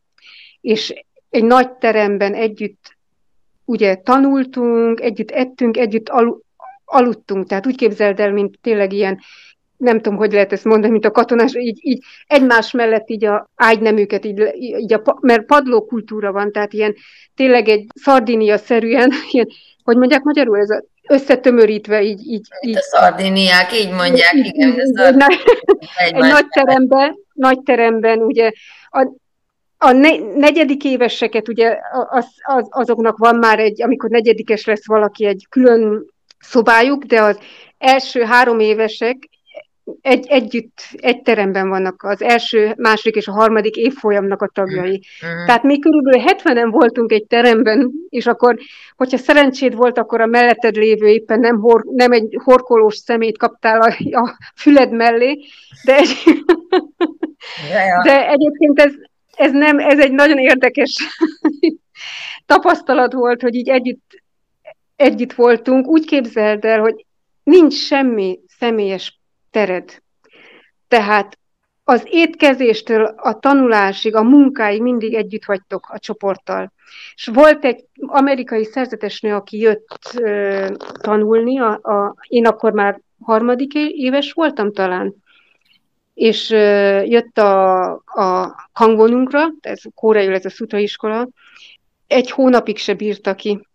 [0.62, 0.94] és
[1.30, 2.98] egy nagy teremben együtt
[3.66, 6.38] ugye tanultunk, együtt ettünk, együtt alu,
[6.86, 7.48] aludtunk.
[7.48, 9.20] Tehát úgy képzeld el, mint tényleg ilyen
[9.80, 13.50] nem tudom, hogy lehet ezt mondani, mint a katonás, így, így egymás mellett így a
[13.56, 16.96] ágyneműket, így, így a, mert padlókultúra van, tehát ilyen
[17.36, 19.48] tényleg egy szardinia-szerűen, ilyen,
[19.84, 22.28] hogy mondják magyarul, ez a összetömörítve így.
[22.28, 24.80] így, így a szardiniák, így mondják, így, igen.
[24.80, 25.28] Ez a,
[25.98, 28.52] egy nagy teremben, nagy teremben, ugye
[28.90, 29.08] a,
[29.78, 31.78] a ne, negyedik éveseket, ugye
[32.10, 36.06] az, az, azoknak van már egy, amikor negyedikes lesz valaki, egy külön
[36.40, 37.40] szobájuk, de az
[37.78, 39.29] első három évesek
[40.02, 45.02] egy, együtt, egy teremben vannak az első, második és a harmadik évfolyamnak a tagjai.
[45.26, 45.46] Mm-hmm.
[45.46, 48.58] Tehát mi körülbelül 70-en voltunk egy teremben, és akkor,
[48.96, 53.82] hogyha szerencséd volt, akkor a melletted lévő éppen nem, hor, nem egy horkolós szemét kaptál
[53.82, 55.40] a, a füled mellé,
[55.84, 56.14] de, egy,
[58.04, 58.94] de egyébként ez,
[59.36, 60.96] ez nem, ez egy nagyon érdekes
[62.46, 64.22] tapasztalat volt, hogy így együtt
[65.00, 67.06] együtt voltunk, úgy képzeld el, hogy
[67.44, 69.19] nincs semmi személyes
[69.52, 70.02] tered.
[70.88, 71.38] Tehát
[71.84, 76.72] az étkezéstől a tanulásig, a munkáig mindig együtt vagytok a csoporttal.
[77.16, 80.68] És volt egy amerikai szerzetesnő, aki jött ö,
[81.02, 85.16] tanulni, a, a, én akkor már harmadik éves voltam talán,
[86.14, 91.28] és ö, jött a, a kangonunkra, ez kóreai, ez a szutra iskola,
[92.08, 93.68] egy hónapig se bírta ki.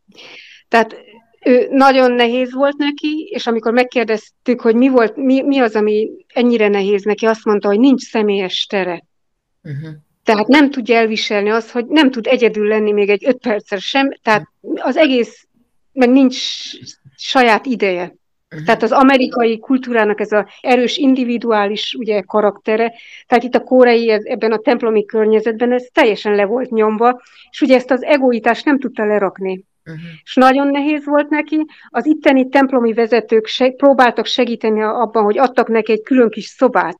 [0.68, 0.96] Tehát
[1.44, 6.10] ő nagyon nehéz volt neki, és amikor megkérdeztük, hogy mi, volt, mi, mi az, ami
[6.34, 9.04] ennyire nehéz neki, azt mondta, hogy nincs személyes tere.
[9.62, 9.94] Uh-huh.
[10.24, 14.10] Tehát nem tudja elviselni azt, hogy nem tud egyedül lenni még egy öt percre sem,
[14.22, 15.46] tehát az egész,
[15.92, 16.36] meg nincs
[17.16, 18.02] saját ideje.
[18.02, 18.66] Uh-huh.
[18.66, 22.92] Tehát az amerikai kultúrának ez az erős individuális ugye, karaktere,
[23.26, 27.74] tehát itt a kórei ebben a templomi környezetben ez teljesen le volt nyomva, és ugye
[27.74, 29.64] ezt az egoitást nem tudta lerakni.
[29.86, 30.02] Uh-huh.
[30.24, 31.66] És nagyon nehéz volt neki.
[31.88, 36.98] Az itteni templomi vezetők seg- próbáltak segíteni abban, hogy adtak neki egy külön kis szobát,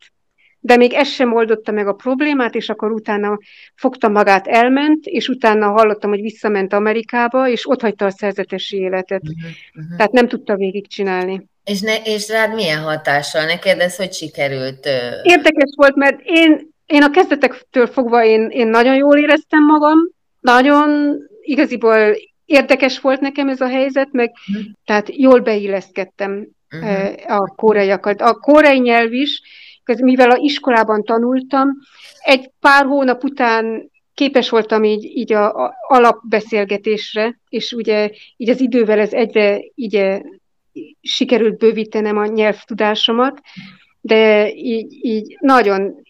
[0.61, 3.39] de még ez sem oldotta meg a problémát, és akkor utána
[3.75, 9.23] fogta magát, elment, és utána hallottam, hogy visszament Amerikába, és ott hagyta a szerzetesi életet.
[9.23, 9.97] Uh-huh, uh-huh.
[9.97, 11.49] Tehát nem tudta végigcsinálni.
[11.65, 13.45] És, ne, és rád milyen hatással?
[13.45, 14.87] Neked ez hogy sikerült?
[15.23, 19.99] Érdekes volt, mert én, én a kezdetektől fogva én, én nagyon jól éreztem magam,
[20.41, 22.15] nagyon igaziból
[22.45, 24.65] érdekes volt nekem ez a helyzet, meg uh-huh.
[24.85, 27.39] tehát jól beilleszkedtem uh-huh.
[27.41, 28.21] a kóreiakat.
[28.21, 29.41] A kórei nyelv is,
[29.85, 31.69] mivel a iskolában tanultam,
[32.21, 38.61] egy pár hónap után képes voltam így, így a, a alapbeszélgetésre, és ugye így az
[38.61, 40.23] idővel ez egyre így
[41.01, 43.41] sikerült bővítenem a nyelvtudásomat,
[44.01, 46.03] de így, így nagyon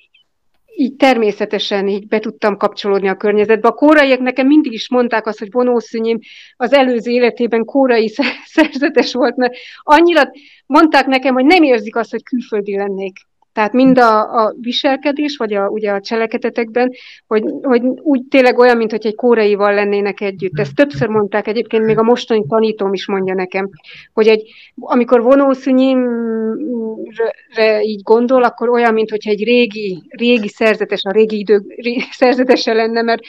[0.76, 3.68] így természetesen így be tudtam kapcsolódni a környezetbe.
[3.68, 6.18] A kóraiak nekem mindig is mondták azt, hogy vonószűnyim
[6.56, 8.08] az előző életében kórai
[8.54, 10.30] szerzetes volt, mert annyira
[10.66, 13.16] mondták nekem, hogy nem érzik azt, hogy külföldi lennék.
[13.54, 16.92] Tehát mind a, a viselkedés, vagy a, ugye a cselekedetekben,
[17.26, 20.58] hogy, hogy úgy tényleg olyan, mint hogy egy kóreival lennének együtt.
[20.58, 23.68] Ezt többször mondták, egyébként még a mostani tanítóm is mondja nekem,
[24.12, 31.10] hogy egy, amikor vonószűnyimre így gondol, akkor olyan, mint hogyha egy régi, régi szerzetes, a
[31.10, 31.62] régi idő
[32.10, 33.22] szerzetese lenne, mert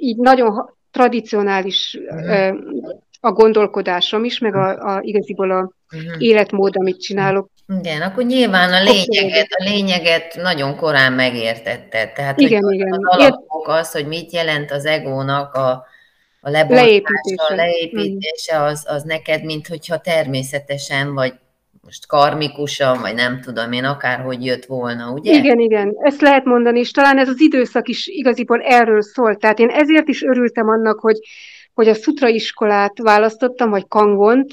[0.00, 1.98] így nagyon tradicionális
[3.20, 6.22] a gondolkodásom is, meg a, a igaziból a uh-huh.
[6.22, 7.48] életmód, amit csinálok.
[7.78, 12.12] Igen, akkor nyilván a lényeget, a lényeget nagyon korán megértetted.
[12.12, 12.92] Tehát igen, hogy igen.
[12.92, 15.70] az alapok az, hogy mit jelent az egónak a,
[16.40, 21.32] a lebontása, leépítése, a leépítése az, az neked, mint hogyha természetesen, vagy
[21.84, 25.32] most karmikusan, vagy nem tudom én, akárhogy jött volna, ugye?
[25.32, 29.38] Igen, igen, ezt lehet mondani, és talán ez az időszak is igaziból erről szólt.
[29.38, 31.18] Tehát én ezért is örültem annak, hogy
[31.80, 34.52] hogy a Sutra iskolát választottam, vagy Kangont,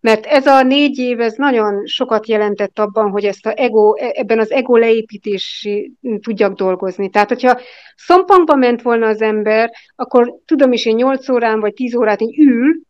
[0.00, 4.38] mert ez a négy év, ez nagyon sokat jelentett abban, hogy ezt a ego, ebben
[4.38, 7.10] az ego leépítési tudjak dolgozni.
[7.10, 7.60] Tehát, hogyha
[7.96, 12.38] szompangba ment volna az ember, akkor tudom is, én 8 órán vagy 10 órát így
[12.38, 12.80] ül,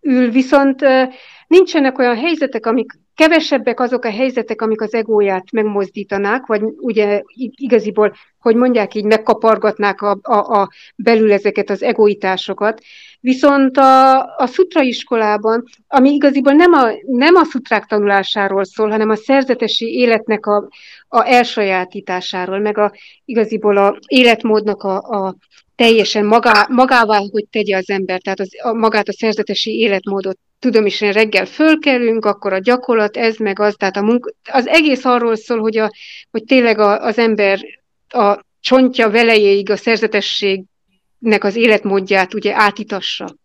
[0.00, 0.84] ül, viszont
[1.48, 7.22] nincsenek olyan helyzetek, amik kevesebbek azok a helyzetek, amik az egóját megmozdítanák, vagy ugye
[7.54, 12.80] igaziból, hogy mondják így, megkapargatnák a, a, a belül ezeket az egoitásokat.
[13.20, 19.10] Viszont a, a szutra iskolában, ami igaziból nem a, nem a szutrák tanulásáról szól, hanem
[19.10, 20.68] a szerzetesi életnek a,
[21.08, 22.92] a elsajátításáról, meg a
[23.24, 25.36] igaziból a életmódnak a, a
[25.78, 30.38] teljesen magá, magává, hogy tegye az ember, tehát az, a, magát a szerzetesi életmódot.
[30.58, 34.66] Tudom is, hogy reggel fölkelünk, akkor a gyakorlat, ez meg az, tehát a munka, az
[34.66, 35.90] egész arról szól, hogy, a,
[36.30, 37.60] hogy tényleg a, az ember
[38.08, 43.36] a csontja velejéig a szerzetességnek az életmódját ugye átitassa.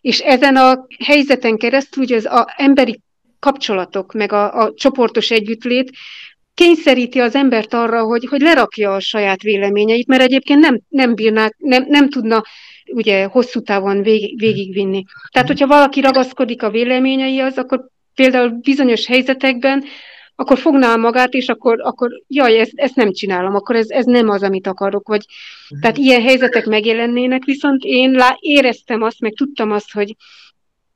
[0.00, 3.00] És ezen a helyzeten keresztül ugye az a emberi
[3.38, 5.90] kapcsolatok, meg a, a csoportos együttlét
[6.58, 11.48] kényszeríti az embert arra, hogy, hogy lerakja a saját véleményeit, mert egyébként nem, nem bírná,
[11.56, 12.42] nem, nem tudna
[12.92, 15.04] ugye hosszú távon vég, végigvinni.
[15.32, 19.84] Tehát, hogyha valaki ragaszkodik a véleményeihez, akkor például bizonyos helyzetekben
[20.34, 24.28] akkor fogná magát, és akkor, akkor jaj, ezt, ezt nem csinálom, akkor ez, ez nem
[24.28, 25.08] az, amit akarok.
[25.08, 25.24] Vagy.
[25.80, 30.16] Tehát ilyen helyzetek megjelennének, viszont én lá, éreztem azt, meg tudtam azt, hogy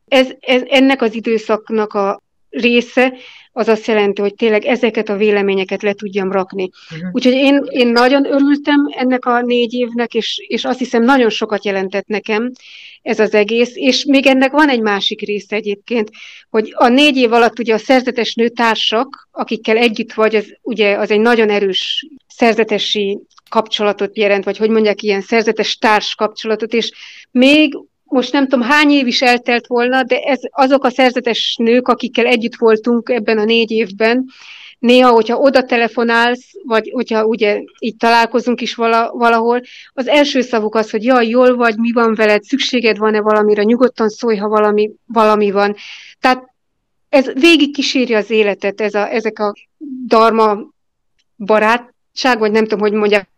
[0.09, 3.13] ez, ez, ennek az időszaknak a része,
[3.53, 6.71] az azt jelenti, hogy tényleg ezeket a véleményeket le tudjam rakni.
[6.95, 7.09] Uh-huh.
[7.13, 11.65] Úgyhogy én, én nagyon örültem ennek a négy évnek, és, és azt hiszem nagyon sokat
[11.65, 12.53] jelentett nekem
[13.03, 16.11] ez az egész, és még ennek van egy másik része egyébként,
[16.51, 21.11] hogy a négy év alatt ugye a szerzetes nőtársak, akikkel együtt vagy, az, ugye az
[21.11, 23.19] egy nagyon erős szerzetesi
[23.51, 26.93] kapcsolatot jelent, vagy hogy mondják, ilyen szerzetes társ kapcsolatot, és
[27.31, 27.79] még
[28.13, 32.27] most nem tudom hány év is eltelt volna, de ez azok a szerzetes nők, akikkel
[32.27, 34.25] együtt voltunk ebben a négy évben,
[34.79, 39.61] néha, hogyha oda telefonálsz, vagy hogyha ugye így találkozunk is vala, valahol,
[39.93, 44.09] az első szavuk az, hogy jaj, jól vagy, mi van veled, szükséged van-e valamire, nyugodtan
[44.09, 45.77] szólj, ha valami, valami van.
[46.21, 46.55] Tehát
[47.09, 49.55] ez végig kíséri az életet, ez a, ezek a
[50.07, 50.59] darma
[51.37, 53.32] barátság, vagy nem tudom, hogy mondják,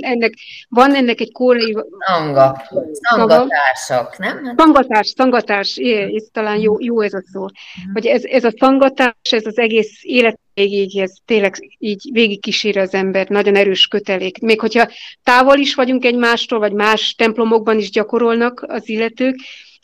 [0.00, 0.34] ennek,
[0.68, 1.76] van ennek egy kórai...
[1.98, 2.62] Szanga,
[2.92, 4.54] szangatársak, nem?
[4.56, 5.76] Szangatás, szangatás,
[6.16, 7.40] ez talán jó, jó ez a szó.
[7.40, 7.92] Uh-huh.
[7.92, 12.78] Hogy ez, ez a szangatás, ez az egész élet végig, ez tényleg így végig kísér
[12.78, 14.38] az ember, nagyon erős kötelék.
[14.38, 14.88] Még hogyha
[15.22, 19.36] távol is vagyunk egymástól, vagy más templomokban is gyakorolnak az illetők,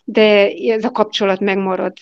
[0.04, 1.92] de ez a kapcsolat megmarad.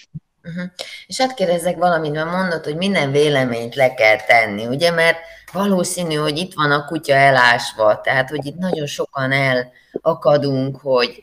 [0.46, 0.70] Uh-huh.
[1.06, 5.18] És hát kérdezzek valamit, mert mondod, hogy minden véleményt le kell tenni, ugye, mert
[5.52, 11.22] valószínű, hogy itt van a kutya elásva, tehát, hogy itt nagyon sokan elakadunk, hogy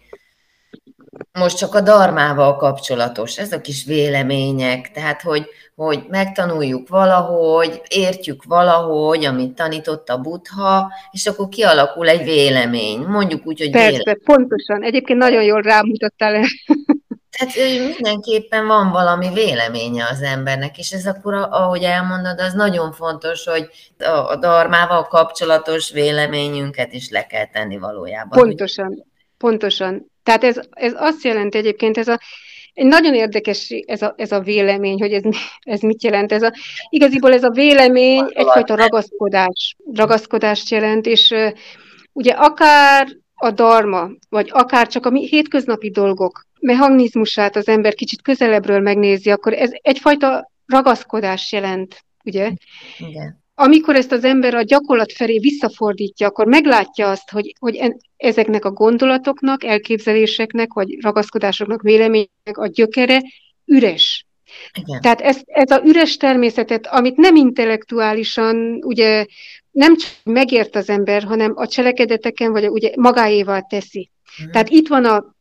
[1.40, 8.44] most csak a darmával kapcsolatos, ez a kis vélemények, tehát, hogy, hogy megtanuljuk valahogy, értjük
[8.44, 13.00] valahogy, amit tanított a butha, és akkor kialakul egy vélemény.
[13.00, 14.24] Mondjuk úgy, hogy Persze, vélemény.
[14.24, 14.84] pontosan.
[14.84, 16.46] Egyébként nagyon jól rámutattál
[17.38, 23.44] tehát mindenképpen van valami véleménye az embernek, és ez akkor, ahogy elmondod, az nagyon fontos,
[23.44, 23.68] hogy
[24.30, 28.40] a darmával kapcsolatos véleményünket is le kell tenni valójában.
[28.40, 29.06] Pontosan,
[29.38, 30.12] pontosan.
[30.24, 32.20] Tehát ez, ez azt jelenti egyébként, ez a,
[32.74, 35.24] egy nagyon érdekes ez a, ez a vélemény, hogy ez,
[35.60, 36.32] ez mit jelent.
[36.32, 36.54] Ez a,
[36.90, 41.34] igaziból ez a vélemény egyfajta ragaszkodás, ragaszkodást jelent, és
[42.12, 48.22] ugye akár a darma, vagy akár csak a mi hétköznapi dolgok mechanizmusát az ember kicsit
[48.22, 52.52] közelebbről megnézi, akkor ez egyfajta ragaszkodás jelent, ugye?
[52.98, 53.42] Igen.
[53.56, 58.66] Amikor ezt az ember a gyakorlat felé visszafordítja, akkor meglátja azt, hogy, hogy en, ezeknek
[58.66, 63.22] a gondolatoknak, elképzeléseknek, vagy ragaszkodásoknak, véleménynek a gyökere
[63.66, 64.26] üres.
[64.80, 65.02] Igen.
[65.02, 69.26] Tehát ez, ez a üres természetet, amit nem intellektuálisan, ugye
[69.74, 74.10] nem csak megért az ember, hanem a cselekedeteken, vagy ugye magáéval teszi.
[74.44, 74.52] Mm.
[74.52, 75.36] Tehát itt van a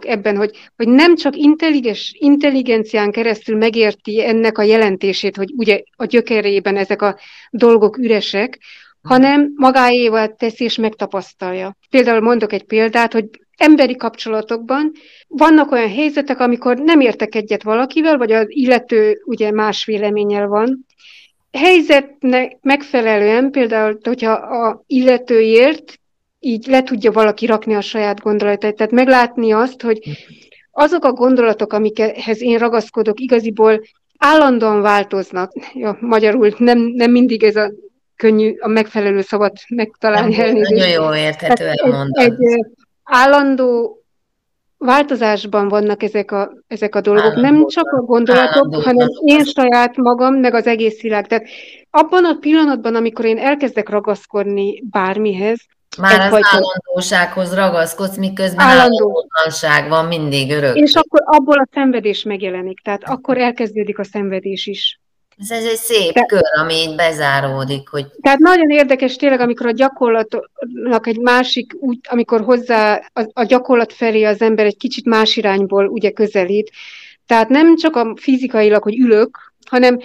[0.00, 6.04] ebben, hogy, hogy nem csak intelligens, intelligencián keresztül megérti ennek a jelentését, hogy ugye a
[6.04, 7.18] gyökerében ezek a
[7.50, 8.58] dolgok üresek,
[9.02, 11.76] hanem magáéval teszi és megtapasztalja.
[11.90, 13.24] Például mondok egy példát, hogy
[13.56, 14.92] emberi kapcsolatokban
[15.28, 20.86] vannak olyan helyzetek, amikor nem értek egyet valakivel, vagy az illető ugye más véleménnyel van.
[21.56, 25.98] Helyzetnek megfelelően, például, hogyha a illetőért
[26.40, 28.76] így le tudja valaki rakni a saját gondolatait.
[28.76, 29.98] Tehát meglátni azt, hogy
[30.70, 33.80] azok a gondolatok, amikhez én ragaszkodok, igaziból
[34.18, 35.52] állandóan változnak.
[35.74, 37.72] Ja, magyarul nem, nem mindig ez a
[38.16, 40.36] könnyű, a megfelelő szavat megtalálni.
[40.36, 42.24] Nagyon jó érthető elmondani.
[42.24, 42.66] Egy, egy
[43.02, 43.95] állandó
[44.78, 47.24] változásban vannak ezek a, ezek a dolgok.
[47.24, 51.26] Állandó, nem csak a gondolatok, állandó, hanem én saját magam, meg az egész világ.
[51.26, 51.46] Tehát
[51.90, 55.58] abban a pillanatban, amikor én elkezdek ragaszkodni bármihez,
[55.98, 56.48] már az fajta...
[56.50, 60.76] állandósághoz ragaszkodsz, miközben állandótlanság van mindig örök.
[60.76, 65.00] És akkor abból a szenvedés megjelenik, tehát akkor elkezdődik a szenvedés is.
[65.36, 67.88] Ez, egy szép Te, kör, ami így bezáródik.
[67.88, 68.06] Hogy...
[68.20, 73.92] Tehát nagyon érdekes tényleg, amikor a gyakorlatnak egy másik, úgy, amikor hozzá a, a gyakorlat
[73.92, 76.70] felé az ember egy kicsit más irányból ugye közelít.
[77.26, 79.98] Tehát nem csak a fizikailag, hogy ülök, hanem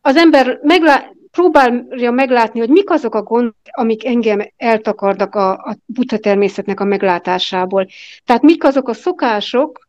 [0.00, 5.76] az ember meglá- próbálja meglátni, hogy mik azok a gondok, amik engem eltakarnak a, a
[5.86, 7.86] buta természetnek a meglátásából.
[8.24, 9.88] Tehát mik azok a szokások,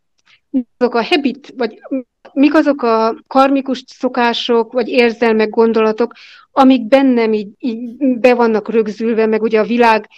[0.78, 1.82] azok a habit, vagy
[2.34, 6.13] mik azok a karmikus szokások, vagy érzelmek, gondolatok,
[6.52, 10.10] amik bennem így, így be vannak rögzülve, meg ugye a világ,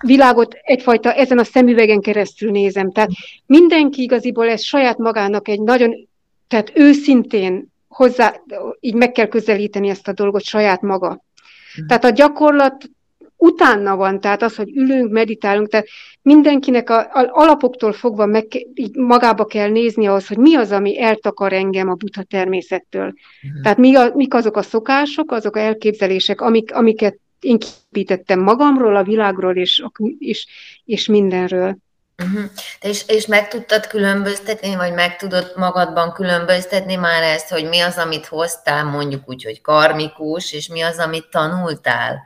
[0.00, 2.92] világot egyfajta ezen a szemüvegen keresztül nézem.
[2.92, 3.10] Tehát
[3.46, 6.08] mindenki igaziból ez saját magának egy nagyon,
[6.48, 8.34] tehát őszintén hozzá,
[8.80, 11.08] így meg kell közelíteni ezt a dolgot saját maga.
[11.08, 11.86] Mm.
[11.86, 12.90] Tehát a gyakorlat
[13.40, 15.86] utána van, tehát az, hogy ülünk, meditálunk, tehát
[16.22, 21.02] mindenkinek a, a alapoktól fogva meg, így magába kell nézni ahhoz, hogy mi az, ami
[21.02, 23.06] eltakar engem a buta természettől.
[23.06, 23.62] Mm.
[23.62, 28.96] Tehát mi a, mik azok a szokások, azok a elképzelések, amik, amiket én képítettem magamról,
[28.96, 29.84] a világról és,
[30.18, 30.46] és,
[30.84, 31.76] és mindenről.
[32.22, 32.50] Uh-huh.
[32.80, 37.96] És, és meg tudtad különböztetni, vagy meg tudod magadban különböztetni már ezt, hogy mi az,
[37.96, 42.22] amit hoztál, mondjuk úgy, hogy karmikus, és mi az, amit tanultál,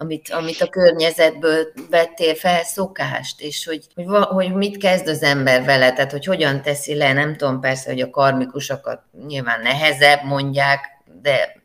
[0.00, 5.64] amit, amit a környezetből vettél fel szokást, és hogy, hogy, hogy mit kezd az ember
[5.64, 10.84] vele, tehát hogy hogyan teszi le, nem tudom persze, hogy a karmikusokat nyilván nehezebb mondják,
[11.22, 11.62] de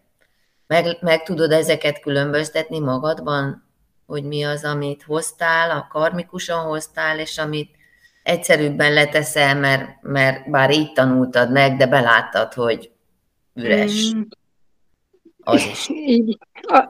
[0.68, 3.66] meg, meg tudod ezeket különböztetni magadban?
[4.06, 7.76] hogy mi az, amit hoztál, a karmikusan hoztál, és amit
[8.24, 12.92] egyszerűbben leteszel, mert, mert bár így tanultad meg, de beláttad, hogy
[13.54, 14.14] üres.
[14.16, 14.22] Mm.
[15.48, 15.90] Az is.
[15.90, 16.38] Így,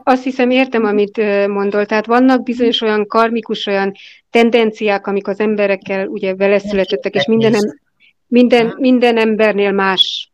[0.04, 1.86] azt hiszem, értem, amit mondol.
[1.86, 3.92] Tehát vannak bizonyos olyan karmikus, olyan
[4.30, 7.80] tendenciák, amik az emberekkel ugye vele születettek, és minden,
[8.26, 10.30] minden, minden embernél más.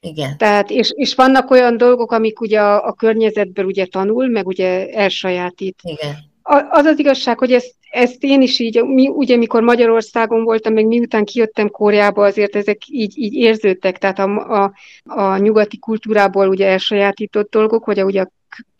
[0.00, 0.36] Igen.
[0.36, 4.88] Tehát, és, és vannak olyan dolgok, amik ugye a, a környezetből ugye tanul, meg ugye
[4.88, 5.78] elsajátít.
[5.82, 6.16] Igen.
[6.42, 10.72] A, az az igazság, hogy ezt, ezt én is így, mi, ugye mikor Magyarországon voltam,
[10.72, 14.72] meg miután kijöttem Koreába, azért ezek így, így érződtek, tehát a, a,
[15.04, 18.30] a nyugati kultúrából ugye elsajátított dolgok, vagy a, ugye a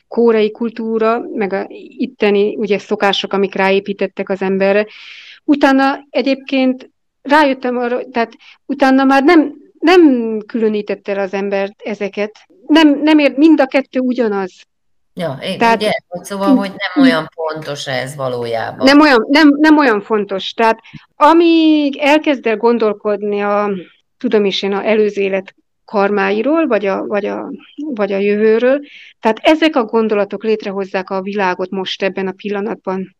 [0.09, 4.87] kórei kultúra, meg a itteni ugye szokások, amik ráépítettek az emberre.
[5.45, 6.91] Utána egyébként
[7.23, 8.33] rájöttem arra, tehát
[8.67, 12.33] utána már nem, nem különített el az embert ezeket.
[12.67, 14.53] Nem, nem ért, mind a kettő ugyanaz.
[15.19, 15.91] Ja, én, Tehát, ugye,
[16.23, 18.85] szóval, hogy nem olyan fontos ez valójában.
[18.85, 20.53] Nem olyan, nem, nem olyan fontos.
[20.53, 20.79] Tehát
[21.17, 23.71] amíg elkezd el gondolkodni a,
[24.19, 25.55] tudom is én, a előző élet
[25.85, 27.51] karmáiról, vagy a, vagy, a,
[27.95, 28.81] vagy a jövőről,
[29.21, 33.17] tehát ezek a gondolatok létrehozzák a világot most ebben a pillanatban.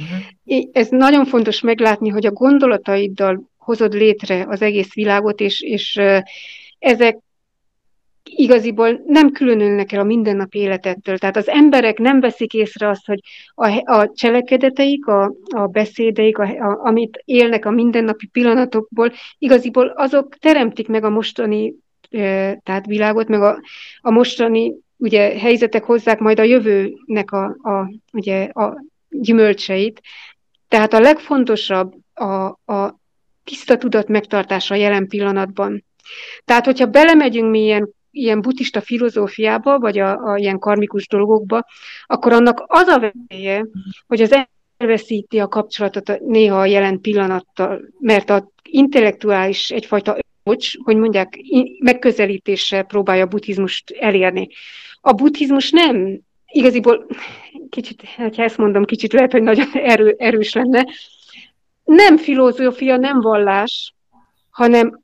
[0.00, 0.68] Uh-huh.
[0.72, 6.00] Ez nagyon fontos meglátni, hogy a gondolataiddal hozod létre az egész világot, és, és
[6.78, 7.18] ezek
[8.30, 11.18] igaziból nem különülnek el a mindennapi életettől.
[11.18, 13.20] Tehát az emberek nem veszik észre azt, hogy
[13.54, 20.36] a, a cselekedeteik, a, a beszédeik, a, a, amit élnek a mindennapi pillanatokból, igaziból azok
[20.36, 21.74] teremtik meg a mostani
[22.10, 23.60] e, tehát világot, meg a,
[24.00, 30.00] a mostani ugye, helyzetek hozzák majd a jövőnek a, a, ugye, a gyümölcseit.
[30.68, 32.98] Tehát a legfontosabb a, a
[33.44, 35.84] tiszta tudat megtartása a jelen pillanatban.
[36.44, 41.64] Tehát, hogyha belemegyünk mi ilyen, ilyen buddhista filozófiába, vagy a, a ilyen karmikus dolgokba,
[42.06, 43.66] akkor annak az a veszélye,
[44.06, 44.46] hogy az
[44.76, 51.38] elveszíti a kapcsolatot néha a jelen pillanattal, mert a intellektuális egyfajta öcs, hogy mondják,
[51.78, 54.48] megközelítéssel próbálja a buddhizmust elérni.
[55.00, 57.06] A buddhizmus nem igaziból,
[57.70, 60.86] kicsit, ha ezt mondom, kicsit lehet, hogy nagyon erő, erős lenne,
[61.84, 63.94] nem filozófia, nem vallás,
[64.50, 65.00] hanem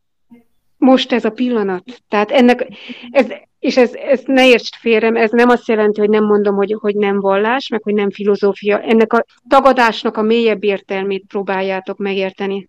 [0.77, 1.85] most ez a pillanat.
[2.09, 2.67] Tehát ennek,
[3.11, 3.27] ez,
[3.59, 6.95] és ez, ez ne értsd félrem, ez nem azt jelenti, hogy nem mondom, hogy, hogy
[6.95, 8.81] nem vallás, meg hogy nem filozófia.
[8.81, 12.69] Ennek a tagadásnak a mélyebb értelmét próbáljátok megérteni.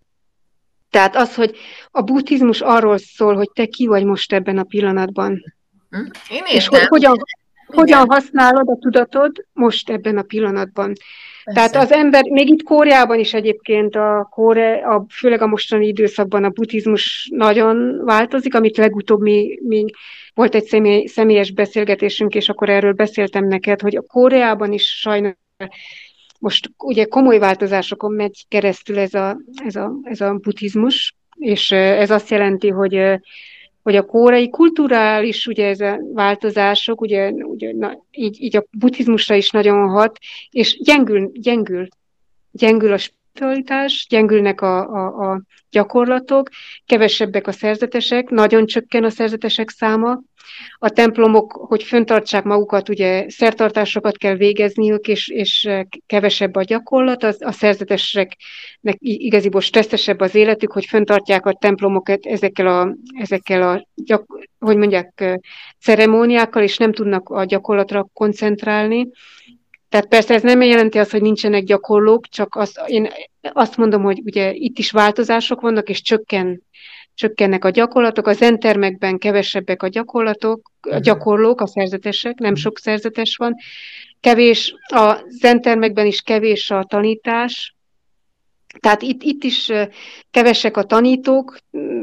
[0.90, 1.56] Tehát az, hogy
[1.92, 5.44] a buddhizmus arról szól, hogy te ki vagy most ebben a pillanatban.
[5.90, 5.98] Hm?
[6.30, 7.18] Én és hogy, hogyan,
[7.66, 10.94] hogyan használod a tudatod most ebben a pillanatban.
[11.54, 16.44] Tehát az ember, még itt Kóreában is egyébként, a Kóre, a, főleg a mostani időszakban
[16.44, 19.86] a buddhizmus nagyon változik, amit legutóbb mi, mi
[20.34, 25.34] volt egy személy, személyes beszélgetésünk, és akkor erről beszéltem neked, hogy a Kóreában is sajnos
[26.40, 32.10] most ugye komoly változásokon megy keresztül ez a, ez a, ez a buddhizmus, és ez
[32.10, 33.20] azt jelenti, hogy
[33.86, 39.36] hogy a kórai kulturális ugye ez a változások, ugye, ugye na, így, így a buddhizmusra
[39.36, 40.18] is nagyon hat,
[40.50, 41.88] és gyengül, gyengül,
[42.52, 46.50] gyengül a spiritualitás, gyengülnek a, a, a gyakorlatok,
[46.86, 50.22] kevesebbek a szerzetesek, nagyon csökken a szerzetesek száma,
[50.78, 55.70] a templomok, hogy föntartsák magukat, ugye szertartásokat kell végezniük, és, és
[56.06, 62.68] kevesebb a gyakorlat, az, a szerzeteseknek igaziból stresszesebb az életük, hogy föntartják a templomokat ezekkel
[62.68, 64.26] a, ezekkel a gyak,
[64.60, 65.40] hogy mondják,
[65.80, 69.10] ceremóniákkal, és nem tudnak a gyakorlatra koncentrálni.
[69.90, 73.10] Tehát persze ez nem jelenti azt, hogy nincsenek gyakorlók, csak azt, én
[73.42, 76.65] azt mondom, hogy ugye itt is változások vannak, és csökken
[77.16, 82.60] csökkennek a gyakorlatok, a zentermekben kevesebbek a gyakorlatok, a gyakorlók, a szerzetesek, nem mhm.
[82.60, 83.56] sok szerzetes van,
[84.20, 87.76] kevés, a zentermekben is kevés a tanítás,
[88.80, 89.72] tehát itt, itt is
[90.32, 91.58] kevesek a tanítók,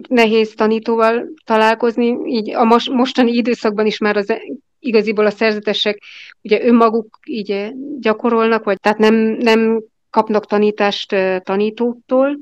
[0.09, 4.33] nehéz tanítóval találkozni, így a most, mostani időszakban is már az
[4.79, 6.03] igaziból a szerzetesek
[6.43, 12.39] ugye önmaguk így gyakorolnak, vagy tehát nem, nem kapnak tanítást tanítóktól,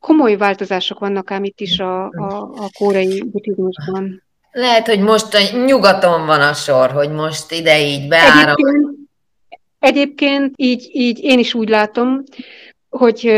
[0.00, 4.22] komoly változások vannak ám itt is a, a, a kórei buddhizmusban.
[4.52, 8.54] Lehet, hogy most a nyugaton van a sor, hogy most ide így beáram.
[8.56, 8.96] Egyébként,
[9.78, 12.22] egyébként így, így én is úgy látom,
[12.88, 13.32] hogy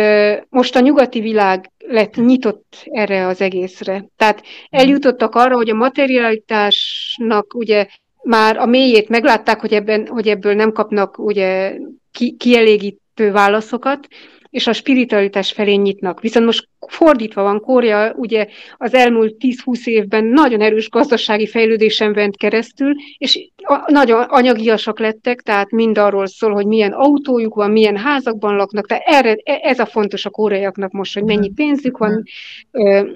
[0.48, 4.04] most a nyugati világ lett nyitott erre az egészre.
[4.16, 7.86] Tehát eljutottak arra, hogy a materialitásnak ugye
[8.22, 11.76] már a mélyét meglátták, hogy, ebben, hogy ebből nem kapnak ugye
[12.12, 14.08] ki, kielégítő válaszokat,
[14.56, 16.20] és a spiritualitás felé nyitnak.
[16.20, 18.46] Viszont most fordítva van, Korea ugye
[18.76, 23.50] az elmúlt 10-20 évben nagyon erős gazdasági fejlődésen vent keresztül, és
[23.86, 29.02] nagyon anyagiasak lettek, tehát mind arról szól, hogy milyen autójuk van, milyen házakban laknak, tehát
[29.06, 32.22] erre, e, ez a fontos a koreaiaknak most, hogy mennyi pénzük van,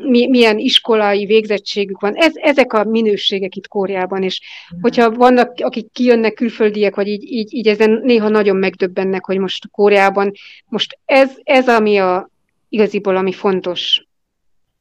[0.09, 4.40] milyen iskolai végzettségük van, ez, ezek a minőségek itt Kóreában, és
[4.80, 9.70] hogyha vannak, akik kijönnek külföldiek, vagy így, így, így ezen néha nagyon megdöbbennek, hogy most
[9.70, 10.32] Kóreában,
[10.66, 12.30] most ez, ez ami a
[12.68, 14.05] igaziból, ami fontos.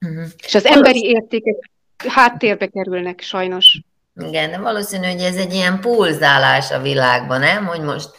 [0.05, 0.26] Uh-huh.
[0.45, 1.70] És az emberi értékek
[2.07, 3.82] háttérbe kerülnek sajnos.
[4.28, 7.65] Igen, de valószínű, hogy ez egy ilyen pulzálás a világban, nem?
[7.65, 8.09] Hogy most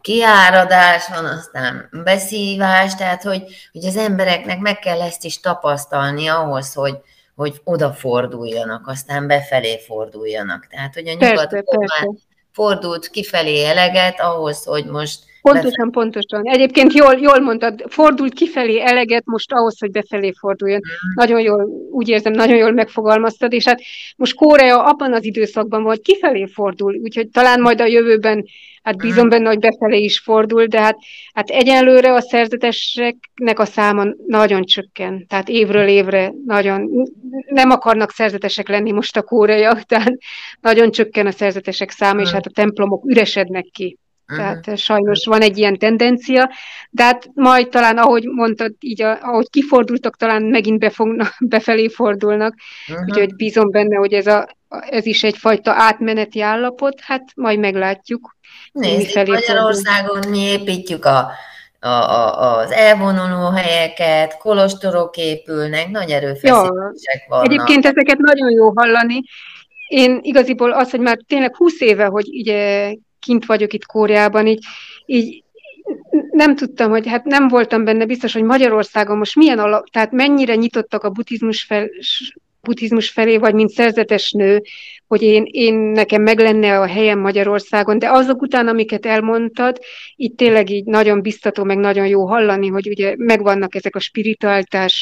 [0.00, 3.42] kiáradás van, aztán beszívás, tehát hogy,
[3.72, 6.96] hogy az embereknek meg kell ezt is tapasztalni ahhoz, hogy,
[7.34, 10.66] hogy odaforduljanak, aztán befelé forduljanak.
[10.66, 11.64] Tehát, hogy a nyugat
[12.52, 16.40] fordult kifelé eleget ahhoz, hogy most Pontosan, pontosan.
[16.44, 20.78] Egyébként jól, jól mondtad, fordult kifelé eleget most ahhoz, hogy befelé forduljon.
[20.78, 21.14] Mm.
[21.14, 23.80] Nagyon jól, úgy érzem, nagyon jól megfogalmaztad, és hát
[24.16, 28.44] most Korea abban az időszakban volt, kifelé fordul, úgyhogy talán majd a jövőben,
[28.82, 29.28] hát bízom mm.
[29.28, 30.96] benne, hogy befelé is fordul, de hát,
[31.34, 36.90] hát egyenlőre a szerzeteseknek a száma nagyon csökken, tehát évről évre nagyon,
[37.46, 40.12] nem akarnak szerzetesek lenni most a kóreaiak, tehát
[40.60, 42.32] nagyon csökken a szerzetesek száma, és mm.
[42.32, 43.96] hát a templomok üresednek ki.
[44.26, 46.50] Tehát sajnos van egy ilyen tendencia,
[46.90, 52.54] de hát majd talán, ahogy mondtad, így a, ahogy kifordultak, talán megint befognak, befelé fordulnak,
[52.88, 53.06] uh-huh.
[53.06, 58.36] úgyhogy bízom benne, hogy ez, a, ez is egyfajta átmeneti állapot, hát majd meglátjuk.
[58.72, 61.30] Nézd, Magyarországon mi építjük a,
[61.80, 67.44] a, a, az elvonuló helyeket, kolostorok épülnek, nagy erőfeszítések ja, vannak.
[67.44, 69.22] Egyébként ezeket nagyon jó hallani.
[69.88, 72.92] Én igaziból az, hogy már tényleg 20 éve, hogy ugye
[73.22, 74.64] kint vagyok itt Kóreában, így,
[75.06, 75.42] így
[76.30, 80.54] nem tudtam, hogy hát nem voltam benne biztos, hogy Magyarországon most milyen alap, tehát mennyire
[80.54, 81.88] nyitottak a buddhizmus fel,
[82.60, 84.62] buddhizmus felé, vagy mint szerzetes nő,
[85.12, 89.78] hogy én, én nekem meg lenne a helyem Magyarországon, de azok után, amiket elmondtad,
[90.16, 94.92] itt tényleg így nagyon biztató, meg nagyon jó hallani, hogy ugye megvannak ezek a spiritualitás,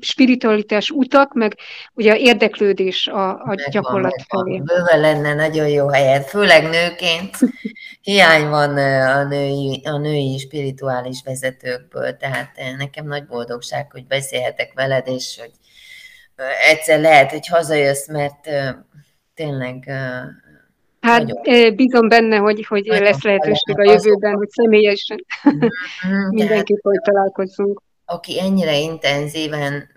[0.00, 1.58] spiritualitás utak, meg
[1.92, 4.44] ugye a érdeklődés a, a megvan, gyakorlat megvan.
[4.44, 4.58] felé.
[4.58, 7.36] Bőven lenne nagyon jó helyet, főleg nőként
[8.08, 8.76] hiány van
[9.16, 15.50] a női, a női spirituális vezetőkből, tehát nekem nagy boldogság, hogy beszélhetek veled, és hogy
[16.70, 18.48] egyszer lehet, hogy hazajössz, mert
[19.34, 19.90] tényleg
[21.04, 27.00] Hát nagyon, bízom benne, hogy, hogy lesz lehetőség a jövőben, hogy személyesen mm-hmm, mindenképp, hogy
[27.00, 27.82] találkozzunk.
[28.04, 29.88] Aki ennyire intenzíven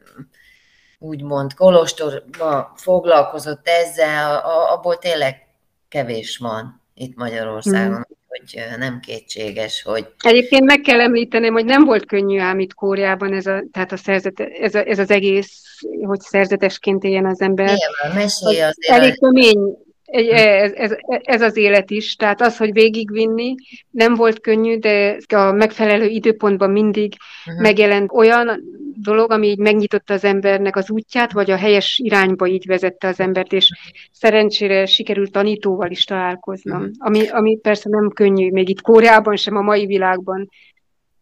[0.99, 4.37] úgymond kolostorba foglalkozott ezzel,
[4.69, 5.47] abból tényleg
[5.89, 8.07] kevés van itt Magyarországon.
[8.55, 10.07] Mm hogy nem kétséges, hogy...
[10.19, 13.97] Egyébként meg kell említenem, hogy nem volt könnyű ám itt Kóriában ez, a, tehát a
[13.97, 15.61] szerzete, ez, a, ez az egész,
[16.01, 17.65] hogy szerzetesként éljen az ember.
[17.65, 19.77] Nyilván, mesélj az Elég kemény,
[20.07, 23.55] ez, ez, ez az élet is, tehát az, hogy végigvinni
[23.89, 27.61] nem volt könnyű, de a megfelelő időpontban mindig uh-huh.
[27.61, 28.61] megjelent olyan
[28.95, 33.19] dolog, ami így megnyitotta az embernek az útját, vagy a helyes irányba így vezette az
[33.19, 33.71] embert, és
[34.11, 36.95] szerencsére sikerült tanítóval is találkoznom, uh-huh.
[36.97, 40.49] ami, ami persze nem könnyű, még itt Kóreában sem, a mai világban.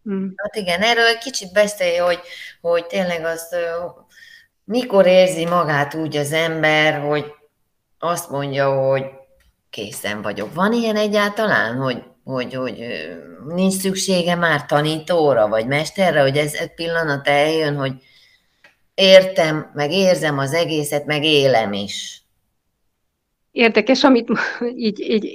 [0.04, 0.30] Uh-huh.
[0.36, 2.20] Hát igen, erről egy kicsit beszélj, hogy,
[2.62, 3.56] hogy tényleg azt,
[4.64, 7.26] mikor érzi magát úgy az ember, hogy
[8.06, 9.04] azt mondja, hogy
[9.70, 10.54] készen vagyok.
[10.54, 12.86] Van ilyen egyáltalán, hogy, hogy, hogy
[13.48, 17.94] nincs szüksége már tanítóra, vagy mesterre, hogy ez egy pillanat eljön, hogy
[18.94, 22.24] értem, meg érzem az egészet, meg élem is.
[23.52, 24.32] Érdekes, amit
[24.76, 25.26] így, így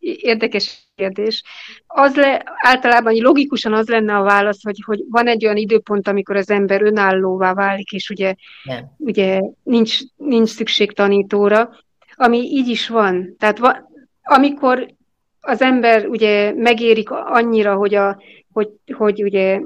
[0.00, 1.42] érdekes kérdés.
[1.86, 6.36] Az le, általában logikusan az lenne a válasz, hogy, hogy van egy olyan időpont, amikor
[6.36, 8.34] az ember önállóvá válik, és ugye,
[8.96, 11.70] ugye nincs, nincs szükség tanítóra,
[12.20, 13.34] ami így is van.
[13.38, 13.90] Tehát va,
[14.22, 14.86] amikor
[15.40, 19.60] az ember ugye megérik annyira, hogy, a, hogy, hogy ugye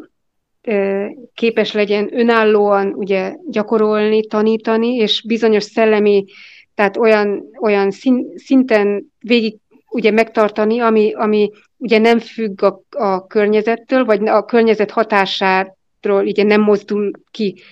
[1.35, 6.25] képes legyen önállóan ugye gyakorolni, tanítani, és bizonyos szellemi,
[6.75, 7.91] tehát olyan, olyan
[8.35, 9.57] szinten végig
[9.89, 16.43] ugye megtartani, ami, ami ugye nem függ a, a környezettől, vagy a környezet hatásáról ugye
[16.43, 17.63] nem mozdul ki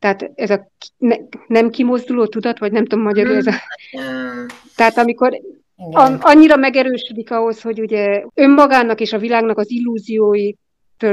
[0.00, 3.52] tehát ez a ne, nem kimozduló tudat, vagy nem tudom magyarul, ez a...
[3.90, 4.46] Hmm.
[4.76, 5.40] Tehát amikor
[5.76, 10.52] a, annyira megerősödik ahhoz, hogy ugye önmagának és a világnak az illúziói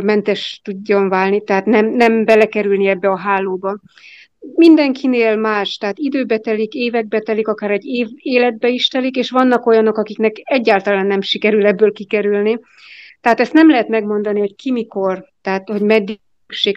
[0.03, 3.79] mentes tudjon válni, tehát nem, nem belekerülni ebbe a hálóba.
[4.55, 9.65] Mindenkinél más, tehát időbe telik, évekbe telik, akár egy év életbe is telik, és vannak
[9.65, 12.59] olyanok, akiknek egyáltalán nem sikerül ebből kikerülni.
[13.21, 16.19] Tehát ezt nem lehet megmondani, hogy ki mikor, tehát hogy meddig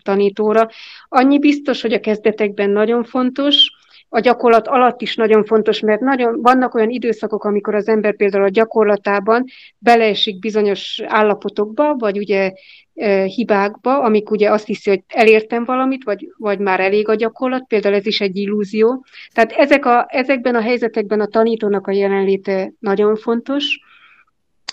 [0.02, 0.68] tanítóra.
[1.08, 3.70] Annyi biztos, hogy a kezdetekben nagyon fontos,
[4.12, 8.44] a gyakorlat alatt is nagyon fontos, mert nagyon vannak olyan időszakok, amikor az ember például
[8.44, 9.44] a gyakorlatában
[9.78, 12.52] beleesik bizonyos állapotokba, vagy ugye
[12.94, 17.66] e, hibákba, amik ugye azt hiszi, hogy elértem valamit, vagy, vagy már elég a gyakorlat,
[17.66, 19.04] például ez is egy illúzió.
[19.32, 23.78] Tehát ezek a, ezekben a helyzetekben a tanítónak a jelenléte nagyon fontos,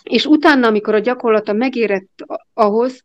[0.03, 3.03] és utána, amikor a gyakorlata megérett ahhoz,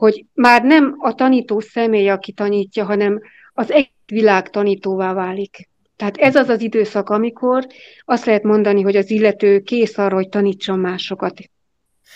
[0.00, 3.20] hogy már nem a tanító személy, aki tanítja, hanem
[3.52, 5.68] az egy világ tanítóvá válik.
[5.96, 7.66] Tehát ez az az időszak, amikor
[8.04, 11.38] azt lehet mondani, hogy az illető kész arra, hogy tanítson másokat.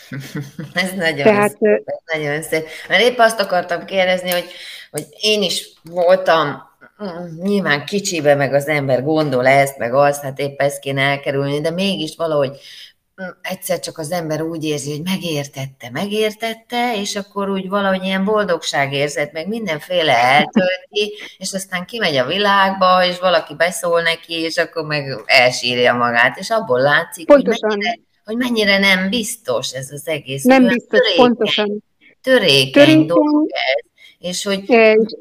[0.83, 2.65] ez nagyon, Tehát, szép, ez nagyon szép.
[2.89, 4.45] Mert épp azt akartam kérdezni, hogy,
[4.91, 6.61] hogy én is voltam
[7.03, 11.61] mm, nyilván kicsibe, meg az ember gondol ezt, meg azt, hát épp ezt kéne elkerülni,
[11.61, 12.57] de mégis valahogy
[13.41, 18.93] egyszer csak az ember úgy érzi, hogy megértette, megértette, és akkor úgy valahogy ilyen boldogság
[18.93, 24.85] érzet, meg mindenféle eltölti, és aztán kimegy a világba, és valaki beszól neki, és akkor
[24.85, 30.43] meg elsírja magát, és abból látszik, hogy mennyire, hogy mennyire nem biztos ez az egész.
[30.43, 31.83] Nem biztos, törékeny, pontosan.
[32.21, 33.91] Törékeny, törékeny dolog ez.
[34.19, 34.63] És, hogy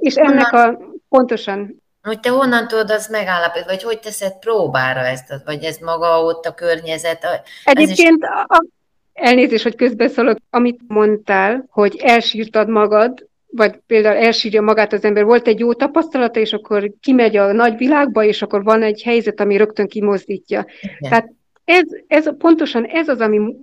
[0.00, 0.78] és ennek a,
[1.08, 6.22] pontosan, hogy te honnan tudod azt megállapítani, vagy hogy teszed próbára ezt, vagy ez maga
[6.22, 7.26] ott a környezet?
[7.64, 8.28] Egyébként is...
[8.46, 8.64] a,
[9.12, 15.46] elnézést, hogy közbeszólok, amit mondtál, hogy elsírtad magad, vagy például elsírja magát az ember, volt
[15.46, 19.88] egy jó tapasztalata, és akkor kimegy a nagyvilágba, és akkor van egy helyzet, ami rögtön
[19.88, 20.66] kimozdítja.
[20.80, 21.10] Igen.
[21.10, 21.32] Tehát
[21.64, 23.54] ez, ez, pontosan ez az, ami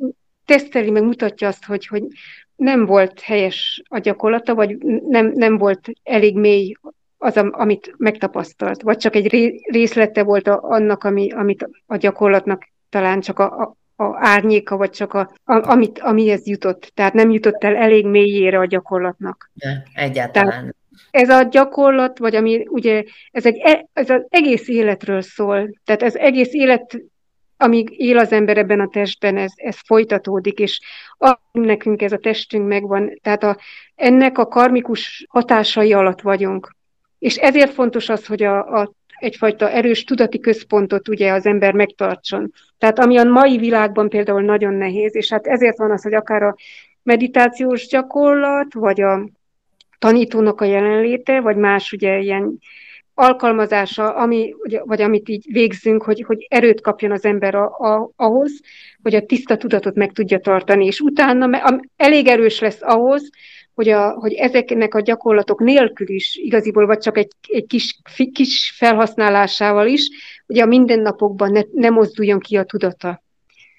[0.45, 2.03] teszteli, meg mutatja azt, hogy, hogy
[2.55, 4.77] nem volt helyes a gyakorlata, vagy
[5.07, 6.73] nem, nem volt elég mély
[7.23, 9.27] az, amit megtapasztalt, vagy csak egy
[9.71, 14.89] részlete volt a, annak, ami, amit a gyakorlatnak talán csak a, a, a árnyéka, vagy
[14.89, 16.91] csak a, a, amit, amihez jutott.
[16.93, 19.51] Tehát nem jutott el elég mélyére a gyakorlatnak.
[19.53, 20.49] De, egyáltalán.
[20.49, 20.75] Tehát
[21.11, 25.69] ez a gyakorlat, vagy ami ugye, ez, egy, e, ez az egész életről szól.
[25.85, 27.01] Tehát ez egész élet,
[27.57, 30.79] amíg él az ember ebben a testben, ez, ez folytatódik, és
[31.51, 33.57] nekünk ez a testünk megvan, tehát a,
[33.95, 36.79] ennek a karmikus hatásai alatt vagyunk.
[37.21, 42.53] És ezért fontos az, hogy a, a egyfajta erős tudati központot ugye az ember megtartson.
[42.77, 46.43] Tehát ami a mai világban például nagyon nehéz, és hát ezért van az, hogy akár
[46.43, 46.55] a
[47.03, 49.29] meditációs gyakorlat, vagy a
[49.99, 52.59] tanítónak a jelenléte, vagy más ugye ilyen
[53.13, 54.55] alkalmazása, ami,
[54.85, 58.51] vagy amit így végzünk, hogy, hogy erőt kapjon az ember a, a, ahhoz,
[59.03, 61.59] hogy a tiszta tudatot meg tudja tartani, és utána
[61.95, 63.29] elég erős lesz ahhoz,
[63.81, 67.99] hogy, a, hogy ezeknek a gyakorlatok nélkül is igaziból, vagy csak egy, egy kis,
[68.31, 70.09] kis felhasználásával is,
[70.47, 73.07] ugye a mindennapokban ne, ne mozduljon ki a tudata.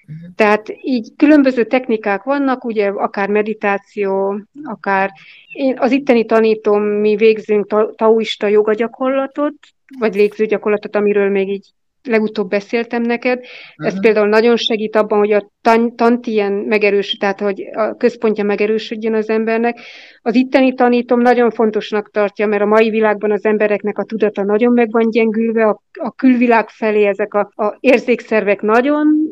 [0.07, 0.35] Uh-huh.
[0.35, 5.11] Tehát így különböző technikák vannak, ugye akár meditáció, akár
[5.53, 9.53] én az itteni tanítom, mi végzünk ta, taoista joga gyakorlatot,
[9.99, 11.67] vagy légzőgyakorlatot, amiről még így
[12.03, 13.37] legutóbb beszéltem neked.
[13.37, 13.87] Uh-huh.
[13.87, 19.13] Ez például nagyon segít abban, hogy a tan- tantien megerősöd, tehát hogy a központja megerősödjön
[19.13, 19.79] az embernek.
[20.21, 24.73] Az itteni tanítom nagyon fontosnak tartja, mert a mai világban az embereknek a tudata nagyon
[24.73, 29.31] meg van gyengülve, a, a külvilág felé ezek a, a érzékszervek nagyon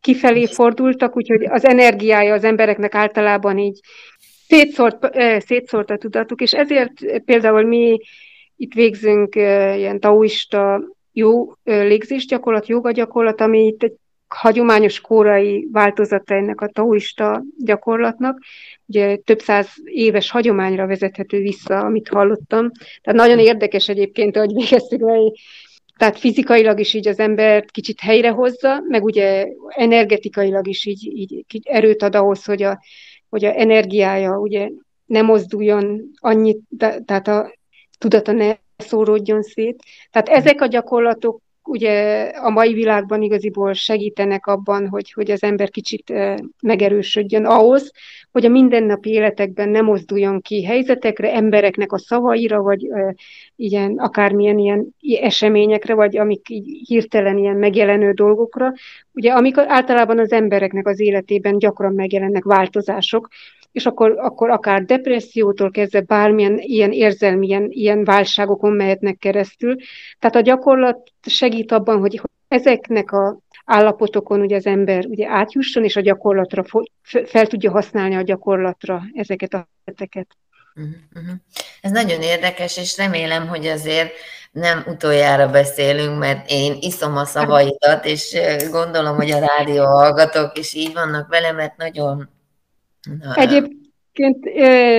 [0.00, 3.80] kifelé fordultak, úgyhogy az energiája az embereknek általában így
[4.48, 5.08] szétszórt,
[5.38, 7.98] szétszórt a tudatuk, és ezért például mi
[8.56, 10.80] itt végzünk ilyen taoista
[11.16, 13.96] jó légzésgyakorlat, joga gyakorlat, ami itt egy
[14.28, 18.38] hagyományos kórai változata ennek a taoista gyakorlatnak.
[18.86, 22.70] Ugye több száz éves hagyományra vezethető vissza, amit hallottam.
[23.02, 25.34] Tehát nagyon érdekes egyébként, hogy végeztük, mert
[25.96, 32.02] tehát fizikailag is így az embert kicsit helyrehozza, meg ugye energetikailag is így, így, erőt
[32.02, 32.80] ad ahhoz, hogy a,
[33.28, 34.68] hogy a energiája ugye
[35.06, 36.58] ne mozduljon annyit,
[37.04, 37.54] tehát a
[37.98, 39.82] tudata ne szóródjon szét.
[40.10, 45.70] Tehát ezek a gyakorlatok ugye a mai világban igaziból segítenek abban, hogy, hogy az ember
[45.70, 46.12] kicsit
[46.62, 47.92] megerősödjön ahhoz,
[48.32, 52.88] hogy a mindennapi életekben nem mozduljon ki helyzetekre, embereknek a szavaira, vagy
[53.56, 58.72] ilyen, akármilyen ilyen eseményekre, vagy amik így hirtelen ilyen megjelenő dolgokra,
[59.12, 63.28] ugye amik általában az embereknek az életében gyakran megjelennek változások,
[63.76, 69.76] és akkor, akkor akár depressziótól kezdve bármilyen ilyen érzelmi, ilyen, ilyen válságokon mehetnek keresztül.
[70.18, 75.96] Tehát a gyakorlat segít abban, hogy ezeknek a állapotokon ugye az ember ugye átjusson, és
[75.96, 76.64] a gyakorlatra
[77.24, 80.26] fel tudja használni a gyakorlatra ezeket a heteket.
[80.74, 80.94] Uh-huh.
[81.14, 81.36] uh-huh.
[81.80, 84.12] Ez nagyon érdekes, és remélem, hogy azért
[84.52, 88.36] nem utoljára beszélünk, mert én iszom a szavaidat, és
[88.70, 92.34] gondolom, hogy a rádió hallgatók is így vannak vele, mert nagyon
[93.34, 94.46] Egyébként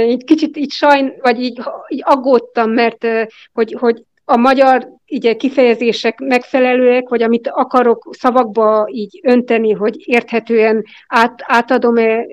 [0.08, 3.08] így kicsit így sajn, vagy így, így aggódtam, mert
[3.54, 10.84] hogy, hogy a magyar így kifejezések megfelelőek, vagy amit akarok szavakba így önteni, hogy érthetően
[11.08, 12.26] át, átadom-e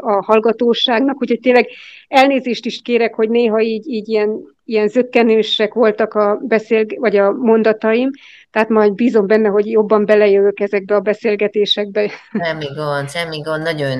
[0.00, 1.68] a hallgatóságnak, úgyhogy tényleg
[2.08, 7.32] elnézést is kérek, hogy néha így, így ilyen, ilyen zöggenősek voltak a beszél, vagy a
[7.32, 8.10] mondataim,
[8.50, 12.10] tehát majd bízom benne, hogy jobban belejövök ezekbe a beszélgetésekbe.
[12.44, 13.98] Semmi gond, semmi gond, nagyon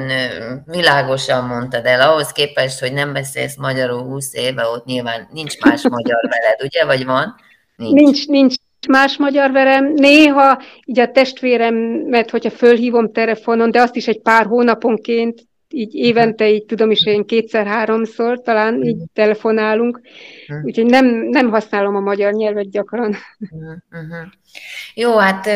[0.64, 5.88] világosan mondtad el, ahhoz képest, hogy nem beszélsz magyarul 20 éve, ott nyilván nincs más
[5.88, 7.34] magyar veled, ugye, vagy van?
[7.88, 8.54] Nincs, nincs, nincs
[8.88, 9.92] más magyar verem.
[9.92, 16.50] Néha így a testvéremet, hogyha fölhívom telefonon, de azt is egy pár hónaponként, így évente,
[16.50, 20.00] így tudom is, én kétszer-háromszor talán így telefonálunk,
[20.64, 23.16] úgyhogy nem, nem használom a magyar nyelvet gyakran.
[23.90, 24.16] Uh-huh.
[24.94, 25.48] Jó, hát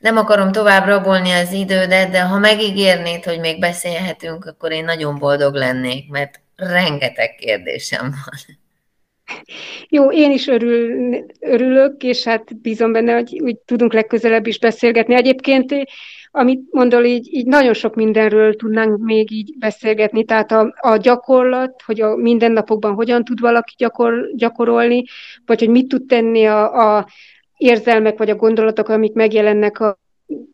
[0.00, 5.18] nem akarom tovább rabolni az idődet, de ha megígérnéd, hogy még beszélhetünk, akkor én nagyon
[5.18, 8.56] boldog lennék, mert rengeteg kérdésem van.
[9.88, 15.14] Jó, én is örül, örülök, és hát bízom benne, hogy úgy tudunk legközelebb is beszélgetni.
[15.14, 15.74] Egyébként,
[16.30, 21.82] amit mondol, így, így nagyon sok mindenről tudnánk még így beszélgetni, tehát a, a gyakorlat,
[21.86, 25.04] hogy a mindennapokban hogyan tud valaki gyakor, gyakorolni,
[25.46, 27.06] vagy hogy mit tud tenni a, a
[27.56, 29.98] érzelmek, vagy a gondolatok, amik megjelennek, a,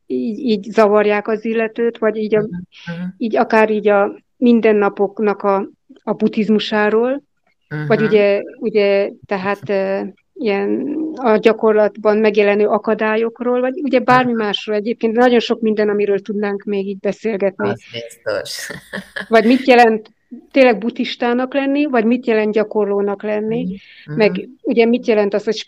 [0.06, 3.06] így, így zavarják az illetőt, vagy így, a, uh-huh.
[3.16, 5.68] így akár így a mindennapoknak a,
[6.02, 7.22] a buddhizmusáról.
[7.70, 7.88] Uh-huh.
[7.88, 9.72] Vagy ugye, ugye tehát
[10.32, 16.62] ilyen a gyakorlatban megjelenő akadályokról, vagy ugye bármi másról egyébként, nagyon sok minden, amiről tudnánk
[16.62, 17.68] még így beszélgetni.
[17.68, 18.70] Az biztos.
[19.28, 20.10] vagy mit jelent
[20.50, 24.16] tényleg buddhistának lenni, vagy mit jelent gyakorlónak lenni, uh-huh.
[24.16, 25.64] meg ugye mit jelent az, hogy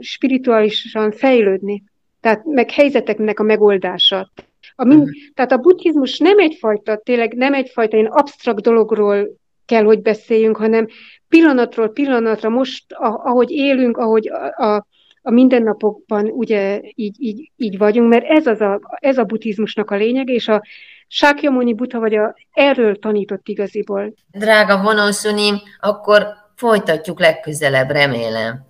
[0.00, 1.82] spirituálisan fejlődni.
[2.20, 4.30] Tehát meg helyzeteknek a megoldása.
[4.76, 5.14] A mind, uh-huh.
[5.34, 9.28] Tehát a buddhizmus nem egyfajta, tényleg nem egyfajta ilyen absztrakt dologról
[9.66, 10.86] kell, hogy beszéljünk, hanem
[11.28, 14.86] pillanatról pillanatra, most, ahogy élünk, ahogy a, a,
[15.22, 19.96] a mindennapokban ugye így, így, így vagyunk, mert ez, az a, ez a buddhizmusnak a
[19.96, 20.62] lényeg, és a
[21.06, 24.14] Sákyamuni Buddha vagy a, erről tanított igaziból.
[24.30, 28.66] Drága vonószunim, akkor folytatjuk legközelebb, remélem.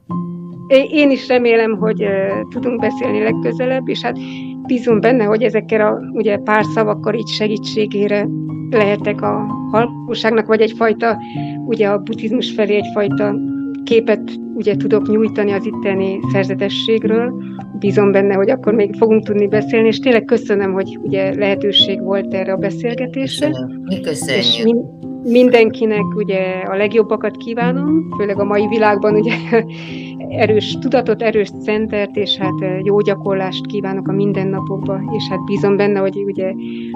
[0.90, 4.16] Én is remélem, hogy uh, tudunk beszélni legközelebb, és hát
[4.66, 8.26] bízom benne, hogy ezekkel a ugye, pár szavakkal így segítségére
[8.70, 11.18] lehetek a hallgatóságnak, vagy egyfajta,
[11.66, 13.34] ugye a buddhizmus felé egyfajta
[13.84, 17.42] képet ugye tudok nyújtani az itteni szerzetességről.
[17.78, 22.34] Bízom benne, hogy akkor még fogunk tudni beszélni, és tényleg köszönöm, hogy ugye lehetőség volt
[22.34, 23.50] erre a beszélgetésre.
[23.82, 24.44] Mi köszönjük.
[24.44, 29.34] És min- mindenkinek ugye a legjobbakat kívánom, főleg a mai világban ugye
[30.28, 36.00] erős tudatot, erős centert, és hát jó gyakorlást kívánok a mindennapokba, és hát bízom benne,
[36.00, 36.52] hogy ugye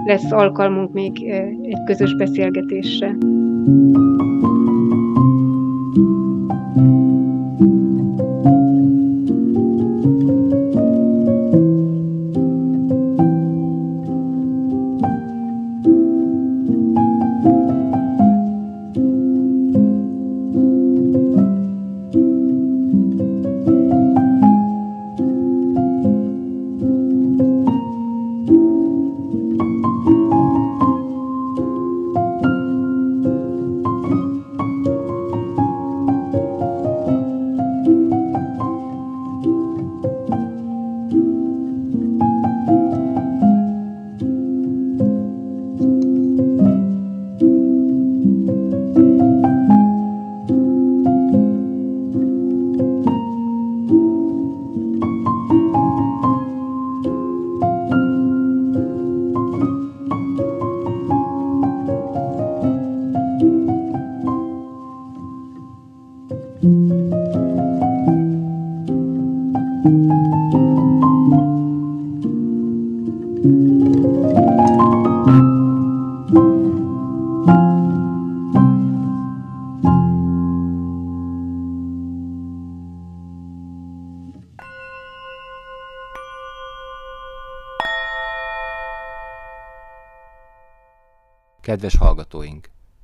[0.07, 1.31] lesz alkalmunk még
[1.63, 3.17] egy közös beszélgetésre.
[3.17, 4.28] Kedves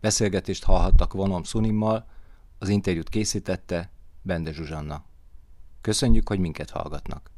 [0.04, 2.06] Beszélgetést hallhattak vonom Szunimmal,
[2.58, 3.90] az interjút készítette
[4.22, 5.04] Bende Zsuzsanna.
[5.80, 7.30] Köszönjük, hogy minket hallgatnak.